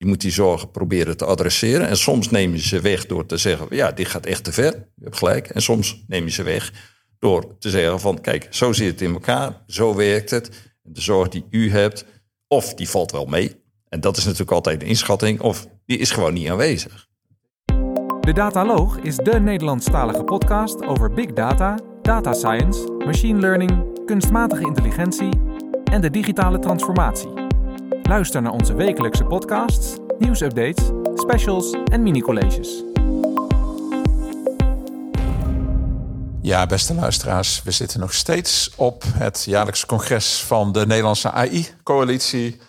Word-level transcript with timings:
Die 0.00 0.08
moet 0.08 0.20
die 0.20 0.30
zorgen 0.30 0.70
proberen 0.70 1.16
te 1.16 1.24
adresseren. 1.24 1.88
En 1.88 1.96
soms 1.96 2.30
neem 2.30 2.52
je 2.52 2.60
ze 2.60 2.80
weg 2.80 3.06
door 3.06 3.26
te 3.26 3.36
zeggen: 3.36 3.66
ja, 3.70 3.92
dit 3.92 4.08
gaat 4.08 4.26
echt 4.26 4.44
te 4.44 4.52
ver. 4.52 4.72
Je 4.72 5.04
hebt 5.04 5.16
gelijk. 5.16 5.48
En 5.48 5.62
soms 5.62 6.04
neem 6.06 6.24
je 6.24 6.30
ze 6.30 6.42
weg 6.42 6.72
door 7.18 7.58
te 7.58 7.70
zeggen: 7.70 8.00
van 8.00 8.20
kijk, 8.20 8.46
zo 8.50 8.72
zit 8.72 8.90
het 8.90 9.00
in 9.00 9.12
elkaar, 9.12 9.62
zo 9.66 9.94
werkt 9.94 10.30
het. 10.30 10.50
De 10.82 11.00
zorg 11.00 11.28
die 11.28 11.44
u 11.50 11.70
hebt, 11.70 12.04
of 12.48 12.74
die 12.74 12.88
valt 12.88 13.12
wel 13.12 13.26
mee. 13.26 13.62
En 13.88 14.00
dat 14.00 14.16
is 14.16 14.24
natuurlijk 14.24 14.50
altijd 14.50 14.82
een 14.82 14.88
inschatting, 14.88 15.40
of 15.40 15.66
die 15.86 15.98
is 15.98 16.10
gewoon 16.10 16.32
niet 16.32 16.48
aanwezig. 16.48 17.08
De 18.20 18.32
Dataloog 18.32 18.98
is 18.98 19.16
de 19.16 19.40
Nederlandstalige 19.40 20.24
podcast 20.24 20.82
over 20.82 21.12
big 21.12 21.32
data, 21.32 21.78
data 22.02 22.32
science, 22.32 22.92
machine 23.06 23.40
learning, 23.40 24.04
kunstmatige 24.06 24.66
intelligentie 24.66 25.40
en 25.84 26.00
de 26.00 26.10
digitale 26.10 26.58
transformatie. 26.58 27.39
Luister 28.10 28.42
naar 28.42 28.52
onze 28.52 28.74
wekelijkse 28.74 29.24
podcasts, 29.24 29.96
nieuwsupdates, 30.18 30.90
specials 31.14 31.76
en 31.84 32.02
mini-colleges. 32.02 32.82
Ja, 36.42 36.66
beste 36.66 36.94
luisteraars, 36.94 37.62
we 37.62 37.70
zitten 37.70 38.00
nog 38.00 38.14
steeds 38.14 38.74
op 38.76 39.02
het 39.06 39.44
jaarlijks 39.44 39.86
congres 39.86 40.42
van 40.42 40.72
de 40.72 40.86
Nederlandse 40.86 41.30
AI-coalitie. 41.30 42.60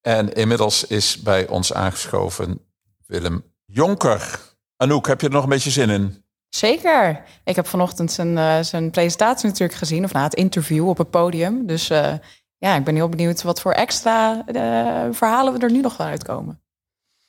En 0.00 0.32
inmiddels 0.32 0.84
is 0.84 1.22
bij 1.22 1.48
ons 1.48 1.72
aangeschoven 1.72 2.60
Willem 3.06 3.44
Jonker. 3.64 4.40
Anouk, 4.76 5.06
heb 5.06 5.20
je 5.20 5.26
er 5.26 5.32
nog 5.32 5.42
een 5.42 5.48
beetje 5.48 5.70
zin 5.70 5.90
in? 5.90 6.24
Zeker. 6.48 7.22
Ik 7.44 7.56
heb 7.56 7.66
vanochtend 7.66 8.12
zijn, 8.12 8.36
uh, 8.36 8.60
zijn 8.60 8.90
presentatie 8.90 9.48
natuurlijk 9.48 9.78
gezien, 9.78 10.04
of 10.04 10.12
na 10.12 10.22
het 10.22 10.34
interview 10.34 10.88
op 10.88 10.98
het 10.98 11.10
podium. 11.10 11.66
Dus 11.66 11.90
uh, 11.90 12.12
ja, 12.58 12.76
ik 12.76 12.84
ben 12.84 12.94
heel 12.94 13.08
benieuwd 13.08 13.42
wat 13.42 13.60
voor 13.60 13.72
extra 13.72 14.44
uh, 14.46 15.14
verhalen 15.14 15.52
we 15.52 15.58
er 15.58 15.70
nu 15.70 15.80
nog 15.80 15.96
wel 15.96 16.06
uitkomen. 16.06 16.60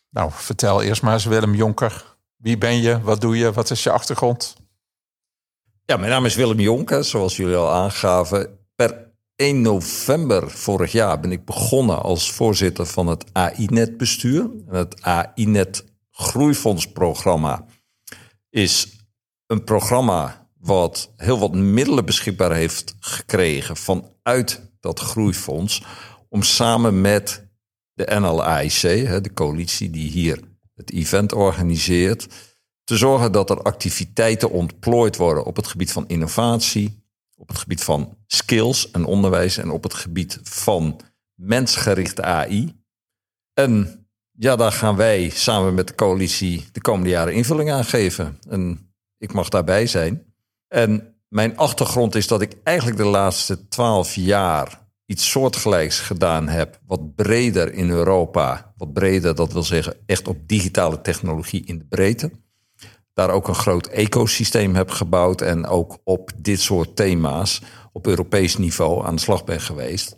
Nou, 0.10 0.32
vertel 0.34 0.82
eerst 0.82 1.02
maar 1.02 1.14
eens 1.14 1.26
Willem 1.26 1.56
Jonker. 1.56 2.16
Wie 2.36 2.58
ben 2.58 2.82
je? 2.82 3.02
Wat 3.02 3.22
doe 3.22 3.38
je? 3.38 3.52
Wat 3.52 3.70
is 3.70 3.84
je 3.84 3.92
achtergrond? 3.92 4.56
Ja, 5.86 5.98
mijn 5.98 6.12
naam 6.12 6.26
is 6.26 6.36
Willem 6.36 6.60
Jonker, 6.60 7.04
zoals 7.04 7.36
jullie 7.36 7.56
al 7.56 7.72
aangaven. 7.72 8.60
Per 8.76 9.12
1 9.36 9.62
november 9.62 10.52
vorig 10.52 10.92
jaar 10.92 11.20
ben 11.20 11.32
ik 11.32 11.46
begonnen 11.46 12.02
als 12.02 12.32
voorzitter 12.32 12.86
van 12.86 13.08
het 13.08 13.26
AI-net 13.32 13.98
bestuur. 13.98 14.50
Het 14.70 15.02
AI-net 15.02 15.86
groeifondsprogramma 16.12 17.66
is 18.50 18.98
een 19.46 19.64
programma 19.64 20.48
wat 20.60 21.12
heel 21.16 21.40
wat 21.40 21.54
middelen 21.54 22.06
beschikbaar 22.06 22.52
heeft 22.52 22.96
gekregen 23.00 23.78
vanuit 23.78 24.67
dat 24.80 25.00
groeifonds. 25.00 25.84
Om 26.30 26.44
samen 26.44 27.02
met 27.02 27.48
de 27.94 28.20
NLAIC, 28.20 28.82
de 29.24 29.32
coalitie 29.34 29.90
die 29.90 30.10
hier 30.10 30.40
het 30.76 30.92
event 30.92 31.34
organiseert, 31.34 32.28
te 32.84 32.98
zorgen 32.98 33.32
dat 33.32 33.50
er 33.50 33.62
activiteiten 33.62 34.52
ontplooid 34.52 35.16
worden 35.16 35.44
op 35.44 35.56
het 35.56 35.68
gebied 35.68 35.92
van 35.92 36.08
innovatie, 36.08 37.04
op 37.36 37.48
het 37.48 37.58
gebied 37.58 37.84
van 37.84 38.18
skills 38.28 38.92
en 38.92 39.06
onderwijs 39.06 39.58
en 39.58 39.70
op 39.70 39.84
het 39.84 39.94
gebied 39.94 40.40
van 40.44 41.00
mensgerichte 41.34 42.22
AI. 42.22 42.76
En 43.54 44.08
ja, 44.32 44.56
daar 44.56 44.72
gaan 44.72 44.96
wij 44.96 45.30
samen 45.30 45.74
met 45.74 45.88
de 45.88 45.96
coalitie 45.96 46.66
de 46.72 46.82
komende 46.82 47.10
jaren 47.10 47.34
invulling 47.34 47.72
aan 47.72 47.86
geven. 47.86 48.40
En 48.50 48.92
ik 49.18 49.34
mag 49.34 49.50
daarbij 49.50 49.88
zijn. 49.88 50.34
En 50.68 51.17
mijn 51.28 51.58
achtergrond 51.58 52.16
is 52.16 52.28
dat 52.28 52.42
ik 52.42 52.56
eigenlijk 52.64 52.98
de 52.98 53.06
laatste 53.06 53.68
twaalf 53.68 54.16
jaar 54.16 54.88
iets 55.06 55.30
soortgelijks 55.30 56.00
gedaan 56.00 56.48
heb, 56.48 56.80
wat 56.86 57.16
breder 57.16 57.74
in 57.74 57.90
Europa. 57.90 58.74
Wat 58.78 58.94
breder, 58.94 59.36
dat 59.36 59.54
wil 59.54 59.64
zeggen 59.64 59.98
echt 60.06 60.28
op 60.28 60.48
digitale 60.48 61.02
technologie 61.02 61.66
in 61.66 61.78
de 61.78 61.86
breedte. 61.86 62.32
Daar 63.14 63.30
ook 63.30 63.48
een 63.48 63.56
groot 63.56 63.88
ecosysteem 63.88 64.76
heb 64.76 64.90
gebouwd 64.90 65.42
en 65.42 65.66
ook 65.66 65.98
op 66.04 66.32
dit 66.38 66.62
soort 66.62 66.96
thema's 66.96 67.62
op 67.92 68.08
Europees 68.08 68.58
niveau 68.58 69.06
aan 69.06 69.16
de 69.16 69.22
slag 69.22 69.44
ben 69.44 69.62
geweest. 69.62 70.16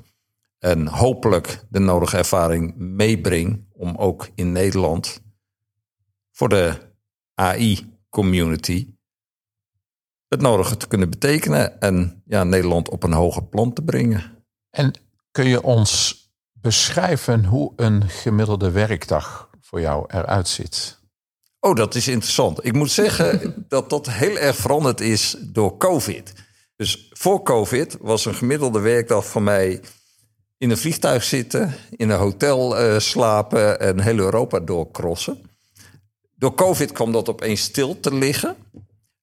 En 0.60 0.88
hopelijk 0.88 1.66
de 1.70 1.80
nodige 1.80 2.18
ervaring 2.18 2.74
meebreng 2.78 3.66
om 3.72 3.96
ook 3.96 4.30
in 4.36 4.52
Nederland 4.52 5.22
voor 6.32 6.50
de 6.50 6.74
AI-community 7.34 8.99
het 10.30 10.42
nodige 10.42 10.78
te 10.78 10.88
kunnen 10.88 11.10
betekenen 11.10 11.82
en 11.82 12.24
ja, 12.26 12.44
Nederland 12.44 12.90
op 12.90 13.04
een 13.04 13.14
hoger 13.14 13.44
plan 13.44 13.74
te 13.74 13.82
brengen. 13.82 14.24
En 14.70 14.94
kun 15.32 15.48
je 15.48 15.64
ons 15.64 16.24
beschrijven 16.54 17.46
hoe 17.46 17.74
een 17.76 18.10
gemiddelde 18.10 18.72
werkdag 18.72 19.50
voor 19.62 19.82
jou 19.82 20.06
eruit 20.08 20.48
ziet? 20.48 21.00
Oh, 21.60 21.76
dat 21.76 21.96
is 21.96 22.08
interessant. 22.08 22.66
Ik 22.66 22.74
moet 22.74 22.92
zeggen 22.92 23.54
dat 23.68 23.90
dat 23.90 24.10
heel 24.10 24.38
erg 24.38 24.56
veranderd 24.56 25.02
is 25.02 25.36
door 25.40 25.78
COVID. 25.78 26.34
Dus 26.76 27.10
voor 27.14 27.44
COVID 27.44 27.98
was 28.02 28.26
een 28.26 28.36
gemiddelde 28.36 28.80
werkdag 28.80 29.26
voor 29.26 29.42
mij 29.42 29.82
in 30.58 30.70
een 30.70 30.78
vliegtuig 30.78 31.24
zitten, 31.24 31.74
in 31.90 32.10
een 32.10 32.20
hotel 32.20 32.82
uh, 32.82 33.00
slapen 33.00 33.80
en 33.80 34.00
heel 34.00 34.18
Europa 34.18 34.60
doorcrossen. 34.60 35.42
Door 36.36 36.54
COVID 36.54 36.92
kwam 36.92 37.12
dat 37.12 37.30
opeens 37.30 37.62
stil 37.62 38.00
te 38.00 38.14
liggen. 38.14 38.56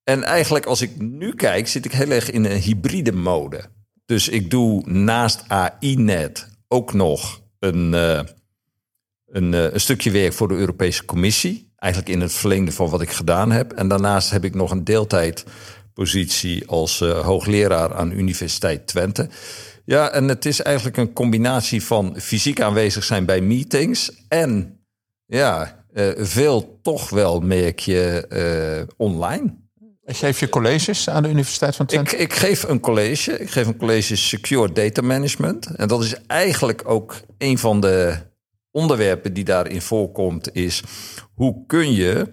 En 0.08 0.22
eigenlijk 0.22 0.66
als 0.66 0.82
ik 0.82 1.00
nu 1.00 1.34
kijk, 1.34 1.68
zit 1.68 1.84
ik 1.84 1.92
heel 1.92 2.10
erg 2.10 2.30
in 2.30 2.44
een 2.44 2.60
hybride 2.60 3.12
mode. 3.12 3.64
Dus 4.04 4.28
ik 4.28 4.50
doe 4.50 4.90
naast 4.90 5.44
AI-net 5.48 6.48
ook 6.68 6.92
nog 6.92 7.42
een, 7.58 7.92
uh, 7.92 8.20
een, 9.26 9.52
uh, 9.52 9.72
een, 9.72 9.80
stukje 9.80 10.10
werk 10.10 10.32
voor 10.32 10.48
de 10.48 10.54
Europese 10.54 11.04
Commissie. 11.04 11.72
Eigenlijk 11.76 12.12
in 12.12 12.20
het 12.20 12.32
verlengde 12.32 12.72
van 12.72 12.90
wat 12.90 13.00
ik 13.00 13.10
gedaan 13.10 13.50
heb. 13.50 13.72
En 13.72 13.88
daarnaast 13.88 14.30
heb 14.30 14.44
ik 14.44 14.54
nog 14.54 14.70
een 14.70 14.84
deeltijdpositie 14.84 16.66
als 16.66 17.00
uh, 17.00 17.18
hoogleraar 17.18 17.94
aan 17.94 18.10
Universiteit 18.10 18.86
Twente. 18.86 19.28
Ja, 19.84 20.10
en 20.10 20.28
het 20.28 20.44
is 20.44 20.62
eigenlijk 20.62 20.96
een 20.96 21.12
combinatie 21.12 21.82
van 21.82 22.14
fysiek 22.20 22.60
aanwezig 22.60 23.04
zijn 23.04 23.24
bij 23.24 23.40
meetings 23.40 24.12
en 24.28 24.80
ja, 25.26 25.84
veel 26.16 26.80
toch 26.82 27.10
wel 27.10 27.40
merk 27.40 27.78
je 27.78 28.94
online. 28.96 29.64
Geef 30.08 30.40
je 30.40 30.48
colleges 30.48 31.08
aan 31.08 31.22
de 31.22 31.28
Universiteit 31.28 31.76
van 31.76 31.86
Twente? 31.86 32.16
Ik, 32.16 32.20
ik, 32.20 32.32
geef 32.32 32.62
een 32.62 32.80
college. 32.80 33.38
Ik 33.38 33.50
geef 33.50 33.66
een 33.66 33.76
college 33.76 34.16
Secure 34.16 34.72
Data 34.72 35.02
Management. 35.02 35.66
En 35.66 35.88
dat 35.88 36.02
is 36.02 36.14
eigenlijk 36.26 36.82
ook 36.88 37.20
een 37.38 37.58
van 37.58 37.80
de 37.80 38.16
onderwerpen 38.70 39.32
die 39.32 39.44
daarin 39.44 39.82
voorkomt. 39.82 40.54
Is 40.54 40.82
hoe 41.34 41.66
kun 41.66 41.92
je 41.92 42.32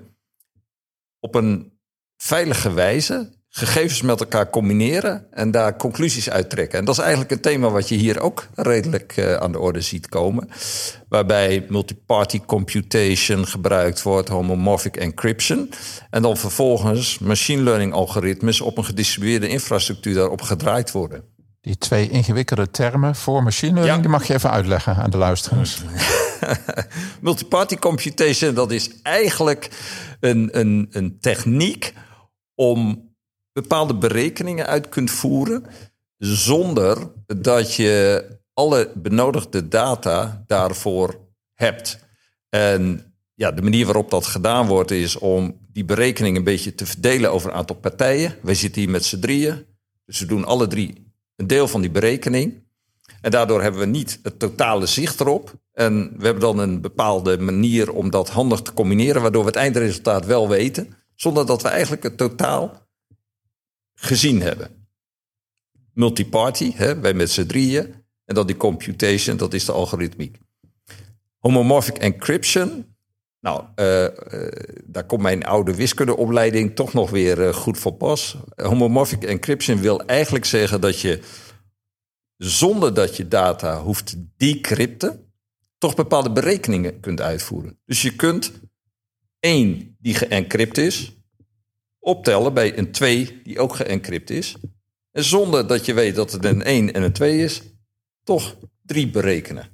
op 1.19 1.35
een 1.35 1.79
veilige 2.17 2.73
wijze 2.73 3.29
gegevens 3.56 4.02
met 4.02 4.19
elkaar 4.19 4.50
combineren 4.50 5.25
en 5.31 5.52
daar 5.52 5.78
conclusies 5.78 6.30
uittrekken. 6.30 6.80
En 6.80 6.86
dat 6.86 6.96
is 6.96 7.02
eigenlijk 7.02 7.31
een 7.31 7.40
thema 7.40 7.69
wat 7.69 7.90
je 7.90 7.96
hier 7.96 8.19
ook 8.19 8.47
redelijk 8.56 9.18
uh, 9.18 9.34
aan 9.34 9.52
de 9.52 9.59
orde 9.59 9.81
ziet 9.81 10.09
komen. 10.09 10.50
Waarbij 11.09 11.66
multiparty 11.69 12.40
computation 12.46 13.47
gebruikt 13.47 14.02
wordt, 14.02 14.30
homomorphic 14.30 14.97
encryption. 14.97 15.69
En 16.09 16.22
dan 16.22 16.38
vervolgens 16.38 17.19
machine 17.19 17.62
learning 17.62 17.94
algoritmes 17.94 18.62
op 18.62 18.78
een 18.78 18.86
gedistribueerde 18.86 19.47
infrastructuur 19.47 20.14
daarop 20.14 20.41
gedraaid 20.41 20.91
worden. 20.91 21.24
Die 21.62 21.78
twee 21.78 22.09
ingewikkelde 22.09 22.72
termen 22.72 23.16
voor 23.16 23.44
machine 23.44 23.74
learning, 23.74 23.96
ja. 23.96 24.02
die 24.02 24.12
mag 24.12 24.28
je 24.28 24.34
even 24.34 24.52
uitleggen 24.52 24.96
aan 24.96 25.09
de 25.09 25.18
luisteraars. 25.18 25.81
multiparty 27.22 27.75
computation, 27.75 28.53
dat 28.53 28.72
is 28.72 29.02
eigenlijk 29.02 29.70
een, 30.20 30.59
een, 30.59 30.88
een 30.91 31.18
techniek 31.20 31.94
om 32.56 33.12
bepaalde 33.53 33.96
berekeningen 33.96 34.66
uit 34.66 34.90
kunt 34.90 35.12
voeren 35.12 35.66
zonder 36.18 37.12
dat 37.25 37.75
je 37.75 38.25
alle 38.53 38.91
benodigde 38.96 39.68
data 39.68 40.44
daarvoor 40.47 41.19
hebt. 41.53 42.00
En 42.50 43.14
ja, 43.34 43.52
de 43.52 43.62
manier 43.62 43.85
waarop 43.85 44.09
dat 44.09 44.26
gedaan 44.26 44.67
wordt 44.67 44.91
is 44.91 45.17
om 45.17 45.59
die 45.72 45.85
berekening 45.85 46.38
een 46.38 46.44
beetje 46.44 46.76
te 46.76 46.85
verdelen 46.85 47.32
over 47.32 47.50
een 47.50 47.55
aantal 47.55 47.76
partijen. 47.76 48.35
Wij 48.41 48.55
zitten 48.55 48.82
hier 48.82 48.91
met 48.91 49.05
z'n 49.05 49.20
drieën, 49.20 49.66
dus 50.06 50.20
we 50.20 50.26
doen 50.26 50.46
alle 50.46 50.67
drie 50.67 51.11
een 51.35 51.47
deel 51.47 51.67
van 51.67 51.82
die 51.82 51.91
berekening. 51.91 52.61
En 53.22 53.32
daardoor 53.32 53.61
hebben 53.61 53.79
we 53.79 53.85
niet 53.85 54.20
het 54.23 54.40
totale 54.40 54.85
zicht 54.85 55.20
erop. 55.20 55.53
En 55.73 56.14
we 56.17 56.26
hebben 56.26 56.44
dan 56.44 56.59
een 56.59 56.82
bepaalde 56.82 57.38
manier 57.38 57.91
om 57.91 58.09
dat 58.09 58.29
handig 58.29 58.61
te 58.61 58.73
combineren, 58.73 59.22
waardoor 59.22 59.41
we 59.41 59.47
het 59.47 59.58
eindresultaat 59.58 60.26
wel 60.26 60.49
weten, 60.49 60.96
zonder 61.16 61.46
dat 61.46 61.61
we 61.61 61.67
eigenlijk 61.67 62.03
het 62.03 62.17
totaal 62.17 62.83
gezien 63.93 64.41
hebben. 64.41 64.87
Multiparty, 65.93 66.73
hè, 66.75 66.99
wij 66.99 67.13
met 67.13 67.31
z'n 67.31 67.45
drieën. 67.45 68.01
En 68.25 68.35
dan 68.35 68.47
die 68.47 68.57
computation, 68.57 69.37
dat 69.37 69.53
is 69.53 69.66
de 69.66 69.72
algoritmiek. 69.72 70.37
Homomorphic 71.37 71.97
encryption. 71.97 72.95
Nou, 73.40 73.63
uh, 73.75 74.03
uh, 74.03 74.09
daar 74.84 75.05
komt 75.05 75.22
mijn 75.22 75.45
oude 75.45 75.75
wiskundeopleiding 75.75 76.75
toch 76.75 76.93
nog 76.93 77.09
weer 77.09 77.40
uh, 77.40 77.53
goed 77.53 77.78
voor 77.78 77.93
pas. 77.93 78.37
Homomorphic 78.55 79.23
encryption 79.23 79.79
wil 79.79 80.05
eigenlijk 80.05 80.46
zeggen 80.46 80.81
dat 80.81 80.99
je 80.99 81.19
zonder 82.37 82.93
dat 82.93 83.17
je 83.17 83.28
data 83.28 83.81
hoeft 83.81 84.05
te 84.05 84.25
decrypten, 84.37 85.34
toch 85.78 85.96
bepaalde 85.96 86.31
berekeningen 86.31 86.99
kunt 86.99 87.22
uitvoeren. 87.22 87.79
Dus 87.85 88.01
je 88.01 88.16
kunt 88.16 88.51
één 89.39 89.96
die 89.99 90.13
geencrypt 90.16 90.78
is, 90.78 91.17
optellen 92.03 92.53
bij 92.53 92.78
een 92.78 92.91
2 92.91 93.41
die 93.44 93.59
ook 93.59 93.76
geencrypt 93.76 94.29
is. 94.29 94.55
En 95.11 95.23
zonder 95.23 95.67
dat 95.67 95.85
je 95.85 95.94
weet 95.94 96.16
dat 96.16 96.32
het 96.32 96.46
een 96.46 96.64
1 96.64 96.94
en 96.94 97.03
een 97.03 97.14
2 97.14 97.40
is, 97.40 97.61
toch 98.23 98.55
3 98.82 99.09
berekenen. 99.09 99.70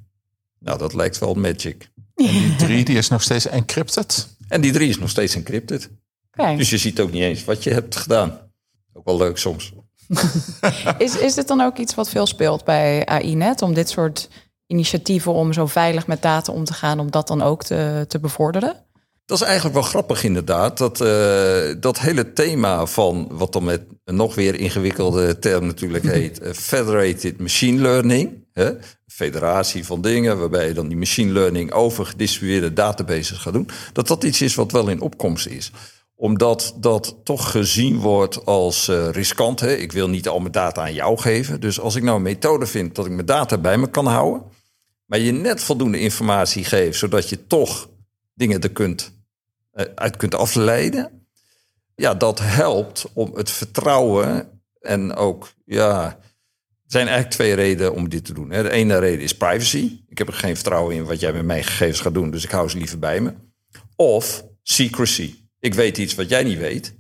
Nou, 0.60 0.78
dat 0.78 0.94
lijkt 0.94 1.18
wel 1.18 1.34
magic. 1.34 1.92
Die 2.16 2.56
drie 2.66 2.86
die 2.86 2.98
is 2.98 3.10
nog 3.10 3.24
steeds 3.24 3.46
encrypted. 3.46 4.38
En 4.48 4.62
die 4.62 4.72
3 4.72 4.90
is 4.90 5.00
nog 5.00 5.10
steeds 5.10 5.36
encrypted. 5.36 5.90
Kijk. 6.31 6.58
Dus 6.58 6.70
je 6.70 6.78
ziet 6.78 7.00
ook 7.00 7.12
niet 7.12 7.22
eens 7.22 7.46
wat 7.46 7.64
je 7.64 7.74
hebt 7.74 7.96
gedaan. 7.96 8.40
Ook 8.94 9.06
wel 9.06 9.18
leuk 9.18 9.38
soms. 9.38 9.74
Is, 10.98 11.18
is 11.18 11.34
dit 11.34 11.48
dan 11.48 11.62
ook 11.62 11.78
iets 11.78 11.96
wat 11.96 12.10
veel 12.10 12.25
speelt 12.25 12.64
bij 12.64 13.06
AI-net? 13.06 13.62
Om 13.62 13.74
dit 13.74 13.90
soort 13.90 14.30
initiatieven 14.68 15.34
om 15.34 15.54
zo 15.54 15.66
veilig 15.66 16.08
met 16.08 16.22
data 16.22 16.54
om 16.54 16.64
te 16.64 16.74
gaan, 16.74 17.00
om 17.00 17.12
dat 17.12 17.28
dan 17.28 17.42
ook 17.42 17.64
te, 17.64 18.06
te 18.08 18.20
bevorderen? 18.20 18.86
Dat 19.30 19.42
is 19.42 19.48
eigenlijk 19.48 19.76
wel 19.76 19.84
grappig 19.84 20.24
inderdaad. 20.24 20.78
Dat, 20.78 21.02
eh, 21.02 21.76
dat 21.80 22.00
hele 22.00 22.34
thema 22.34 22.86
van 22.86 23.28
wat 23.31 23.54
dan 23.54 23.64
met 23.64 23.81
een 24.04 24.16
nog 24.16 24.36
weer 24.36 24.56
ingewikkelde 24.56 25.40
term 25.40 25.66
natuurlijk 25.66 26.04
heet... 26.04 26.40
eh, 26.40 26.54
Federated 26.54 27.40
Machine 27.40 27.81
Learning. 27.81 28.48
Hè? 28.54 28.72
Federatie 29.08 29.86
van 29.86 30.02
dingen 30.02 30.40
waarbij 30.40 30.68
je 30.68 30.74
dan 30.74 30.88
die 30.88 30.98
machine 30.98 31.31
learning 31.31 31.72
over 31.72 32.06
gedistribueerde 32.06 32.74
databases 32.74 33.38
gaat 33.38 33.54
doen. 33.54 33.70
Dat 33.94 34.08
dat 34.08 34.24
iets 34.24 34.42
is 34.42 34.56
wat 34.56 34.72
wel 34.72 34.88
in 34.88 35.02
opkomst 35.02 35.48
is 35.48 35.72
omdat 36.16 36.75
dat 36.78 37.16
toch 37.24 37.52
gezien 37.52 38.00
wordt 38.00 38.46
als 38.46 38.88
eh, 38.88 39.10
riskant. 39.10 39.60
Hè? 39.60 39.75
Ik 39.75 39.92
wil 39.92 40.10
niet 40.10 40.28
al 40.28 40.40
mijn 40.40 40.52
data 40.52 40.82
aan 40.82 40.94
jou 40.94 41.18
geven. 41.18 41.62
Dus 41.62 41.80
als 41.80 41.96
ik 41.96 42.04
nou 42.04 42.18
een 42.18 42.22
methode 42.22 42.66
vind 42.66 42.96
dat 42.96 43.06
ik 43.06 43.12
mijn 43.12 43.25
data 43.25 43.58
bij 43.58 43.78
me 43.78 43.90
kan 43.90 44.06
houden... 44.06 44.44
maar 45.06 45.20
je 45.20 45.32
net 45.32 45.64
voldoende 45.64 46.00
informatie 46.00 46.64
geeft... 46.64 46.98
zodat 46.98 47.30
je 47.30 47.48
toch 47.48 47.90
dingen 48.34 48.62
er 48.62 48.72
kunt, 48.72 49.19
uit 49.96 50.18
kunt 50.18 50.36
afleiden... 50.36 51.28
ja, 51.96 52.14
dat 52.14 52.40
helpt 52.40 53.06
om 53.14 53.36
het 53.36 53.52
vertrouwen 53.52 54.62
en 54.81 55.16
ook... 55.16 55.54
ja, 55.66 56.06
er 56.06 56.96
zijn 56.96 57.08
eigenlijk 57.08 57.36
twee 57.36 57.54
redenen 57.54 57.94
om 57.94 58.10
dit 58.10 58.26
te 58.26 58.34
doen. 58.34 58.52
Hè. 58.52 58.64
De 58.64 58.72
ene 58.72 59.00
reden 59.00 59.24
is 59.24 59.38
privacy. 59.38 60.02
Ik 60.08 60.18
heb 60.18 60.28
er 60.28 60.34
geen 60.34 60.56
vertrouwen 60.56 60.96
in 60.96 61.06
wat 61.06 61.20
jij 61.20 61.34
met 61.34 61.46
mijn 61.46 61.64
gegevens 61.64 62.00
gaat 62.00 62.14
doen... 62.14 62.31
dus 62.31 62.44
ik 62.44 62.52
hou 62.52 62.70
ze 62.70 62.78
liever 62.78 63.00
bij 63.00 63.20
me. 63.22 63.34
Of 63.96 64.46
secrecy. 64.64 65.36
Ik 65.60 65.74
weet 65.74 65.98
iets 65.98 66.16
wat 66.16 66.30
jij 66.30 66.44
niet 66.44 66.58
weet. 66.58 66.96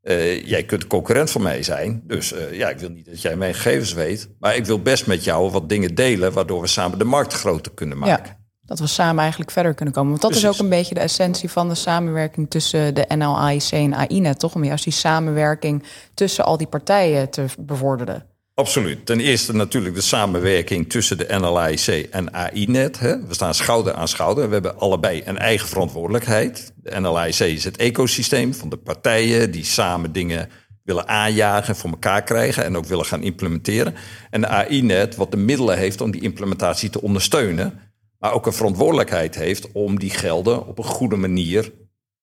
Eh, 0.00 0.46
jij 0.46 0.64
kunt 0.64 0.86
concurrent 0.86 1.30
van 1.30 1.42
mij 1.42 1.62
zijn. 1.62 2.02
Dus 2.04 2.32
eh, 2.32 2.52
ja, 2.52 2.68
ik 2.68 2.78
wil 2.78 2.90
niet 2.90 3.06
dat 3.06 3.22
jij 3.22 3.36
mijn 3.36 3.54
gegevens 3.54 3.92
weet. 3.92 4.28
Maar 4.38 4.56
ik 4.56 4.66
wil 4.66 4.82
best 4.82 5.06
met 5.06 5.24
jou 5.24 5.50
wat 5.50 5.68
dingen 5.68 5.94
delen... 5.94 6.32
waardoor 6.32 6.60
we 6.60 6.66
samen 6.66 6.98
de 6.98 7.04
markt 7.04 7.32
groter 7.32 7.72
kunnen 7.72 7.98
maken. 7.98 8.26
Ja, 8.26 8.43
dat 8.66 8.78
we 8.78 8.86
samen 8.86 9.20
eigenlijk 9.20 9.50
verder 9.50 9.74
kunnen 9.74 9.94
komen. 9.94 10.10
Want 10.10 10.22
dat 10.22 10.34
is 10.34 10.46
ook 10.46 10.58
een 10.58 10.68
beetje 10.68 10.94
de 10.94 11.00
essentie 11.00 11.50
van 11.50 11.68
de 11.68 11.74
samenwerking 11.74 12.50
tussen 12.50 12.94
de 12.94 13.04
NLAIC 13.16 13.68
en 13.70 13.94
AINET, 13.94 14.38
toch? 14.38 14.54
Om 14.54 14.64
juist 14.64 14.84
die 14.84 14.92
samenwerking 14.92 15.82
tussen 16.14 16.44
al 16.44 16.56
die 16.56 16.66
partijen 16.66 17.30
te 17.30 17.44
bevorderen. 17.58 18.26
Absoluut. 18.54 19.06
Ten 19.06 19.20
eerste 19.20 19.54
natuurlijk 19.54 19.94
de 19.94 20.00
samenwerking 20.00 20.90
tussen 20.90 21.18
de 21.18 21.26
NLIC 21.38 22.08
en 22.10 22.32
AINet. 22.32 22.98
Hè. 22.98 23.26
We 23.26 23.34
staan 23.34 23.54
schouder 23.54 23.94
aan 23.94 24.08
schouder. 24.08 24.46
We 24.46 24.52
hebben 24.52 24.78
allebei 24.78 25.22
een 25.24 25.38
eigen 25.38 25.68
verantwoordelijkheid. 25.68 26.72
De 26.76 27.00
NLIC 27.00 27.38
is 27.38 27.64
het 27.64 27.76
ecosysteem 27.76 28.54
van 28.54 28.68
de 28.68 28.76
partijen 28.76 29.50
die 29.50 29.64
samen 29.64 30.12
dingen 30.12 30.48
willen 30.84 31.08
aanjagen, 31.08 31.76
voor 31.76 31.90
elkaar 31.90 32.22
krijgen 32.22 32.64
en 32.64 32.76
ook 32.76 32.86
willen 32.86 33.04
gaan 33.04 33.22
implementeren. 33.22 33.94
En 34.30 34.40
de 34.40 34.48
AINet 34.48 35.16
wat 35.16 35.30
de 35.30 35.36
middelen 35.36 35.78
heeft 35.78 36.00
om 36.00 36.10
die 36.10 36.22
implementatie 36.22 36.90
te 36.90 37.02
ondersteunen, 37.02 37.80
maar 38.24 38.32
ook 38.32 38.46
een 38.46 38.52
verantwoordelijkheid 38.52 39.34
heeft 39.34 39.72
om 39.72 39.98
die 39.98 40.10
gelden 40.10 40.66
op 40.66 40.78
een 40.78 40.84
goede 40.84 41.16
manier 41.16 41.72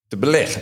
te 0.07 0.18
beleggen. 0.18 0.62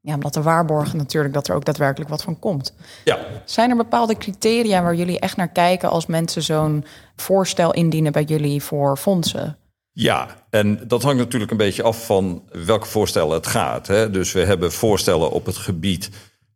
Ja, 0.00 0.14
omdat 0.14 0.32
te 0.32 0.42
waarborgen 0.42 0.96
natuurlijk 0.96 1.34
dat 1.34 1.48
er 1.48 1.54
ook 1.54 1.64
daadwerkelijk 1.64 2.10
wat 2.10 2.22
van 2.22 2.38
komt. 2.38 2.74
Ja, 3.04 3.18
Zijn 3.44 3.70
er 3.70 3.76
bepaalde 3.76 4.16
criteria 4.16 4.82
waar 4.82 4.94
jullie 4.94 5.18
echt 5.18 5.36
naar 5.36 5.48
kijken 5.48 5.90
als 5.90 6.06
mensen 6.06 6.42
zo'n 6.42 6.84
voorstel 7.16 7.72
indienen 7.72 8.12
bij 8.12 8.22
jullie 8.22 8.62
voor 8.62 8.96
fondsen? 8.96 9.58
Ja, 9.92 10.46
en 10.50 10.88
dat 10.88 11.02
hangt 11.02 11.18
natuurlijk 11.18 11.50
een 11.50 11.56
beetje 11.56 11.82
af 11.82 12.06
van 12.06 12.48
welke 12.52 12.86
voorstellen 12.86 13.34
het 13.34 13.46
gaat. 13.46 13.86
Hè. 13.86 14.10
Dus 14.10 14.32
we 14.32 14.40
hebben 14.44 14.72
voorstellen 14.72 15.30
op 15.30 15.46
het 15.46 15.56
gebied 15.56 16.10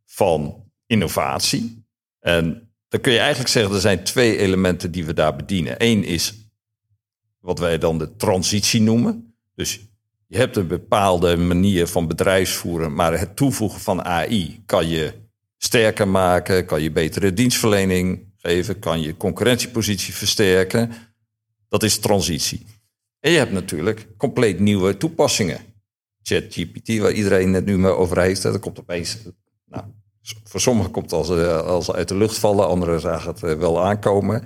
van 0.06 0.64
innovatie. 0.86 1.86
En 2.20 2.72
dan 2.88 3.00
kun 3.00 3.12
je 3.12 3.18
eigenlijk 3.18 3.50
zeggen, 3.50 3.74
er 3.74 3.80
zijn 3.80 4.04
twee 4.04 4.36
elementen 4.36 4.90
die 4.90 5.04
we 5.04 5.14
daar 5.14 5.36
bedienen. 5.36 5.74
Eén 5.78 6.04
is 6.04 6.41
wat 7.42 7.58
wij 7.58 7.78
dan 7.78 7.98
de 7.98 8.16
transitie 8.16 8.80
noemen. 8.80 9.34
Dus 9.54 9.80
je 10.26 10.36
hebt 10.36 10.56
een 10.56 10.66
bepaalde 10.66 11.36
manier 11.36 11.86
van 11.86 12.08
bedrijfsvoeren, 12.08 12.94
maar 12.94 13.18
het 13.18 13.36
toevoegen 13.36 13.80
van 13.80 14.04
AI 14.04 14.62
kan 14.66 14.88
je 14.88 15.12
sterker 15.58 16.08
maken, 16.08 16.66
kan 16.66 16.82
je 16.82 16.90
betere 16.90 17.32
dienstverlening 17.32 18.32
geven, 18.36 18.78
kan 18.78 19.00
je 19.00 19.16
concurrentiepositie 19.16 20.14
versterken. 20.14 20.92
Dat 21.68 21.82
is 21.82 21.98
transitie. 21.98 22.66
En 23.20 23.30
je 23.30 23.38
hebt 23.38 23.52
natuurlijk 23.52 24.06
compleet 24.16 24.60
nieuwe 24.60 24.96
toepassingen. 24.96 25.60
ChatGPT, 26.22 26.98
waar 26.98 27.12
iedereen 27.12 27.52
het 27.52 27.64
nu 27.64 27.78
maar 27.78 27.96
over 27.96 28.20
heeft. 28.20 28.42
Dat 28.42 28.58
komt 28.58 28.80
opeens. 28.80 29.18
Nou, 29.66 29.84
voor 30.44 30.60
sommigen 30.60 30.90
komt 30.90 31.10
het 31.10 31.20
als, 31.20 31.30
eh, 31.30 31.60
als 31.60 31.92
uit 31.92 32.08
de 32.08 32.16
lucht 32.16 32.38
vallen, 32.38 32.68
anderen 32.68 33.00
zagen 33.00 33.30
het 33.30 33.42
eh, 33.42 33.54
wel 33.54 33.84
aankomen. 33.84 34.44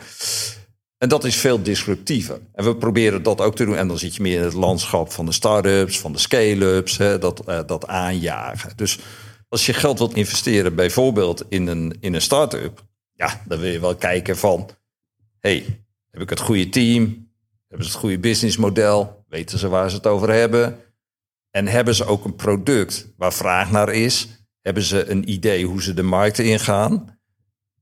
En 1.06 1.12
dat 1.12 1.24
is 1.24 1.36
veel 1.36 1.62
disruptiever. 1.62 2.40
En 2.52 2.64
we 2.64 2.76
proberen 2.76 3.22
dat 3.22 3.40
ook 3.40 3.56
te 3.56 3.64
doen. 3.64 3.76
En 3.76 3.88
dan 3.88 3.98
zit 3.98 4.14
je 4.14 4.22
meer 4.22 4.38
in 4.38 4.44
het 4.44 4.52
landschap 4.52 5.12
van 5.12 5.26
de 5.26 5.32
start-ups, 5.32 5.98
van 5.98 6.12
de 6.12 6.18
scale-ups, 6.18 6.96
dat, 6.96 7.46
eh, 7.46 7.60
dat 7.66 7.86
aanjagen. 7.86 8.76
Dus 8.76 8.98
als 9.48 9.66
je 9.66 9.72
geld 9.72 9.98
wilt 9.98 10.14
investeren, 10.14 10.74
bijvoorbeeld 10.74 11.44
in 11.48 11.66
een, 11.66 11.96
in 12.00 12.14
een 12.14 12.20
start-up, 12.22 12.84
ja, 13.12 13.42
dan 13.44 13.58
wil 13.58 13.70
je 13.70 13.80
wel 13.80 13.96
kijken 13.96 14.36
van, 14.36 14.68
hey, 15.40 15.64
heb 16.10 16.22
ik 16.22 16.30
het 16.30 16.40
goede 16.40 16.68
team? 16.68 17.30
Hebben 17.68 17.86
ze 17.86 17.92
het 17.92 18.00
goede 18.00 18.18
businessmodel? 18.18 19.24
Weten 19.28 19.58
ze 19.58 19.68
waar 19.68 19.90
ze 19.90 19.96
het 19.96 20.06
over 20.06 20.30
hebben? 20.30 20.78
En 21.50 21.66
hebben 21.66 21.94
ze 21.94 22.04
ook 22.04 22.24
een 22.24 22.36
product 22.36 23.12
waar 23.16 23.32
vraag 23.32 23.70
naar 23.70 23.92
is? 23.92 24.28
Hebben 24.60 24.82
ze 24.82 25.10
een 25.10 25.30
idee 25.30 25.66
hoe 25.66 25.82
ze 25.82 25.94
de 25.94 26.02
markt 26.02 26.38
ingaan? 26.38 27.18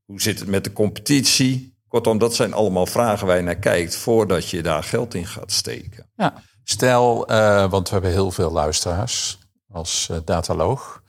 Hoe 0.05 0.21
zit 0.21 0.39
het 0.39 0.49
met 0.49 0.65
de 0.65 0.73
competitie? 0.73 1.74
Kortom, 1.95 2.19
dat 2.19 2.35
zijn 2.35 2.53
allemaal 2.53 2.87
vragen 2.87 3.27
waar 3.27 3.37
je 3.37 3.43
naar 3.43 3.57
kijkt 3.57 3.97
voordat 3.97 4.49
je 4.49 4.63
daar 4.63 4.83
geld 4.83 5.15
in 5.15 5.27
gaat 5.27 5.53
steken. 5.53 6.11
Ja. 6.17 6.35
Stel, 6.65 7.27
eh, 7.27 7.71
want 7.71 7.89
we 7.89 7.95
hebben 7.95 8.13
heel 8.13 8.31
veel 8.31 8.51
luisteraars 8.51 9.39
als 9.69 10.09
eh, 10.11 10.17
dataloog. 10.25 11.03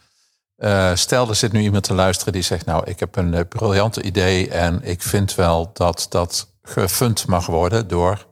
Eh, 0.55 0.95
stel, 0.95 1.29
er 1.29 1.35
zit 1.35 1.51
nu 1.51 1.61
iemand 1.61 1.83
te 1.83 1.93
luisteren 1.93 2.33
die 2.33 2.41
zegt... 2.41 2.65
nou, 2.65 2.85
ik 2.85 2.99
heb 2.99 3.15
een 3.15 3.47
briljante 3.47 4.01
idee 4.01 4.49
en 4.49 4.83
ik 4.83 5.01
vind 5.01 5.35
wel 5.35 5.69
dat 5.73 6.05
dat 6.09 6.47
gefund 6.61 7.27
mag 7.27 7.45
worden 7.45 7.87
door 7.87 8.25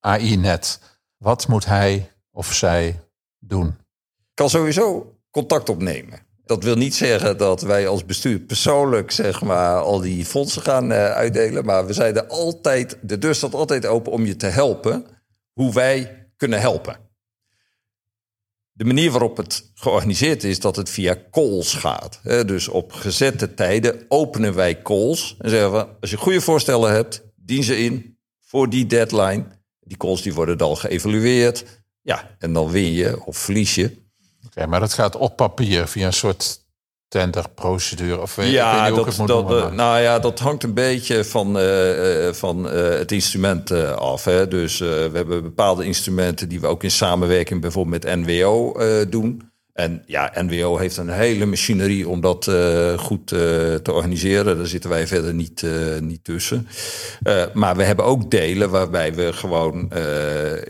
AI-net. 0.00 0.80
Wat 1.16 1.48
moet 1.48 1.66
hij 1.66 2.10
of 2.30 2.52
zij 2.52 3.00
doen? 3.38 3.78
kan 4.34 4.50
sowieso 4.50 5.14
contact 5.30 5.68
opnemen. 5.68 6.27
Dat 6.48 6.64
wil 6.64 6.76
niet 6.76 6.94
zeggen 6.94 7.36
dat 7.36 7.62
wij 7.62 7.88
als 7.88 8.04
bestuur 8.04 8.38
persoonlijk 8.38 9.10
zeg 9.10 9.42
maar, 9.42 9.80
al 9.80 10.00
die 10.00 10.24
fondsen 10.24 10.62
gaan 10.62 10.92
eh, 10.92 11.10
uitdelen. 11.10 11.64
Maar 11.64 11.86
we 11.86 11.92
zijn 11.92 12.16
er 12.16 12.26
altijd, 12.26 12.98
de 13.02 13.18
deur 13.18 13.34
staat 13.34 13.54
altijd 13.54 13.86
open 13.86 14.12
om 14.12 14.26
je 14.26 14.36
te 14.36 14.46
helpen 14.46 15.04
hoe 15.52 15.72
wij 15.72 16.26
kunnen 16.36 16.60
helpen. 16.60 16.96
De 18.72 18.84
manier 18.84 19.10
waarop 19.10 19.36
het 19.36 19.70
georganiseerd 19.74 20.44
is, 20.44 20.60
dat 20.60 20.76
het 20.76 20.90
via 20.90 21.16
calls 21.30 21.74
gaat. 21.74 22.20
Dus 22.22 22.68
op 22.68 22.92
gezette 22.92 23.54
tijden 23.54 24.04
openen 24.08 24.54
wij 24.54 24.82
calls 24.82 25.36
en 25.38 25.50
zeggen 25.50 25.72
we, 25.72 25.86
als 26.00 26.10
je 26.10 26.16
goede 26.16 26.40
voorstellen 26.40 26.92
hebt, 26.92 27.22
dien 27.36 27.62
ze 27.62 27.78
in 27.78 28.18
voor 28.40 28.70
die 28.70 28.86
deadline. 28.86 29.46
Die 29.80 29.96
calls 29.96 30.22
die 30.22 30.34
worden 30.34 30.58
dan 30.58 30.76
geëvalueerd. 30.76 31.64
Ja, 32.02 32.36
en 32.38 32.52
dan 32.52 32.70
win 32.70 32.92
je 32.92 33.24
of 33.24 33.36
verlies 33.36 33.74
je. 33.74 34.07
Oké, 34.46 34.66
maar 34.66 34.80
dat 34.80 34.92
gaat 34.92 35.16
op 35.16 35.36
papier 35.36 35.86
via 35.88 36.06
een 36.06 36.12
soort 36.12 36.66
tenderprocedure. 37.08 38.20
Of 38.20 38.34
weet- 38.34 38.46
ik 38.46 38.52
weet 38.52 38.60
Ja, 38.60 38.80
niet 38.80 38.90
ik 38.90 38.96
dat, 38.96 39.06
het 39.06 39.18
moet 39.18 39.28
dat, 39.28 39.48
noemen, 39.48 39.70
eh, 39.70 39.72
nou 39.76 40.00
ja, 40.00 40.18
dat 40.18 40.38
hangt 40.38 40.62
een 40.62 40.74
beetje 40.74 41.24
van, 41.24 41.58
eh, 41.58 42.26
eh, 42.28 42.34
van 42.34 42.64
het 42.64 43.12
instrument 43.12 43.70
af. 43.96 44.24
Hè. 44.24 44.48
Dus 44.48 44.78
we 44.78 45.10
hebben 45.12 45.42
bepaalde 45.42 45.84
instrumenten 45.84 46.48
die 46.48 46.60
we 46.60 46.66
ook 46.66 46.82
in 46.82 46.90
samenwerking 46.90 47.60
bijvoorbeeld 47.60 48.04
met 48.04 48.16
NWO 48.16 48.72
doen. 49.08 49.50
En 49.72 50.02
ja, 50.06 50.32
NWO 50.34 50.76
heeft 50.76 50.96
een 50.96 51.08
hele 51.08 51.46
machinerie 51.46 52.08
om 52.08 52.20
dat 52.20 52.44
goed 52.96 53.26
te 53.26 53.92
organiseren. 53.92 54.56
Daar 54.56 54.66
zitten 54.66 54.90
wij 54.90 55.06
verder 55.06 55.34
niet, 55.34 55.64
niet 56.00 56.24
tussen. 56.24 56.68
Maar 57.52 57.76
we 57.76 57.82
hebben 57.82 58.04
ook 58.04 58.30
delen 58.30 58.70
waarbij 58.70 59.14
we 59.14 59.32
gewoon, 59.32 59.90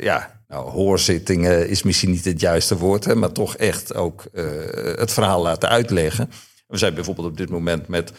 ja, 0.01 0.38
nou, 0.49 0.71
hoorzittingen 0.71 1.69
is 1.69 1.83
misschien 1.83 2.11
niet 2.11 2.25
het 2.25 2.41
juiste 2.41 2.79
woord, 2.79 3.05
hè, 3.05 3.15
maar 3.15 3.33
toch 3.33 3.57
echt 3.57 3.95
ook 3.95 4.25
eh, 4.33 4.45
het 4.97 5.13
verhaal 5.13 5.43
laten 5.43 5.69
uitleggen. 5.69 6.31
We 6.67 6.77
zijn 6.77 6.95
bijvoorbeeld 6.95 7.27
op 7.27 7.37
dit 7.37 7.51
moment 7.51 7.89
met 7.89 8.13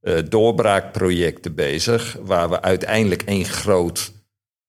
eh, 0.00 0.18
doorbraakprojecten 0.28 1.54
bezig, 1.54 2.16
waar 2.22 2.50
we 2.50 2.62
uiteindelijk 2.62 3.22
één 3.22 3.44
groot 3.44 4.12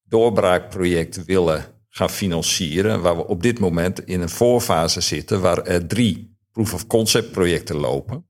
doorbraakproject 0.03 1.25
willen 1.25 1.65
gaan 1.89 2.09
financieren. 2.09 3.01
Waar 3.01 3.15
we 3.15 3.27
op 3.27 3.43
dit 3.43 3.59
moment 3.59 4.05
in 4.05 4.21
een 4.21 4.29
voorfase 4.29 5.01
zitten, 5.01 5.41
waar 5.41 5.61
er 5.61 5.87
drie 5.87 6.37
proof 6.51 6.73
of 6.73 6.87
concept 6.87 7.31
projecten 7.31 7.75
lopen. 7.75 8.25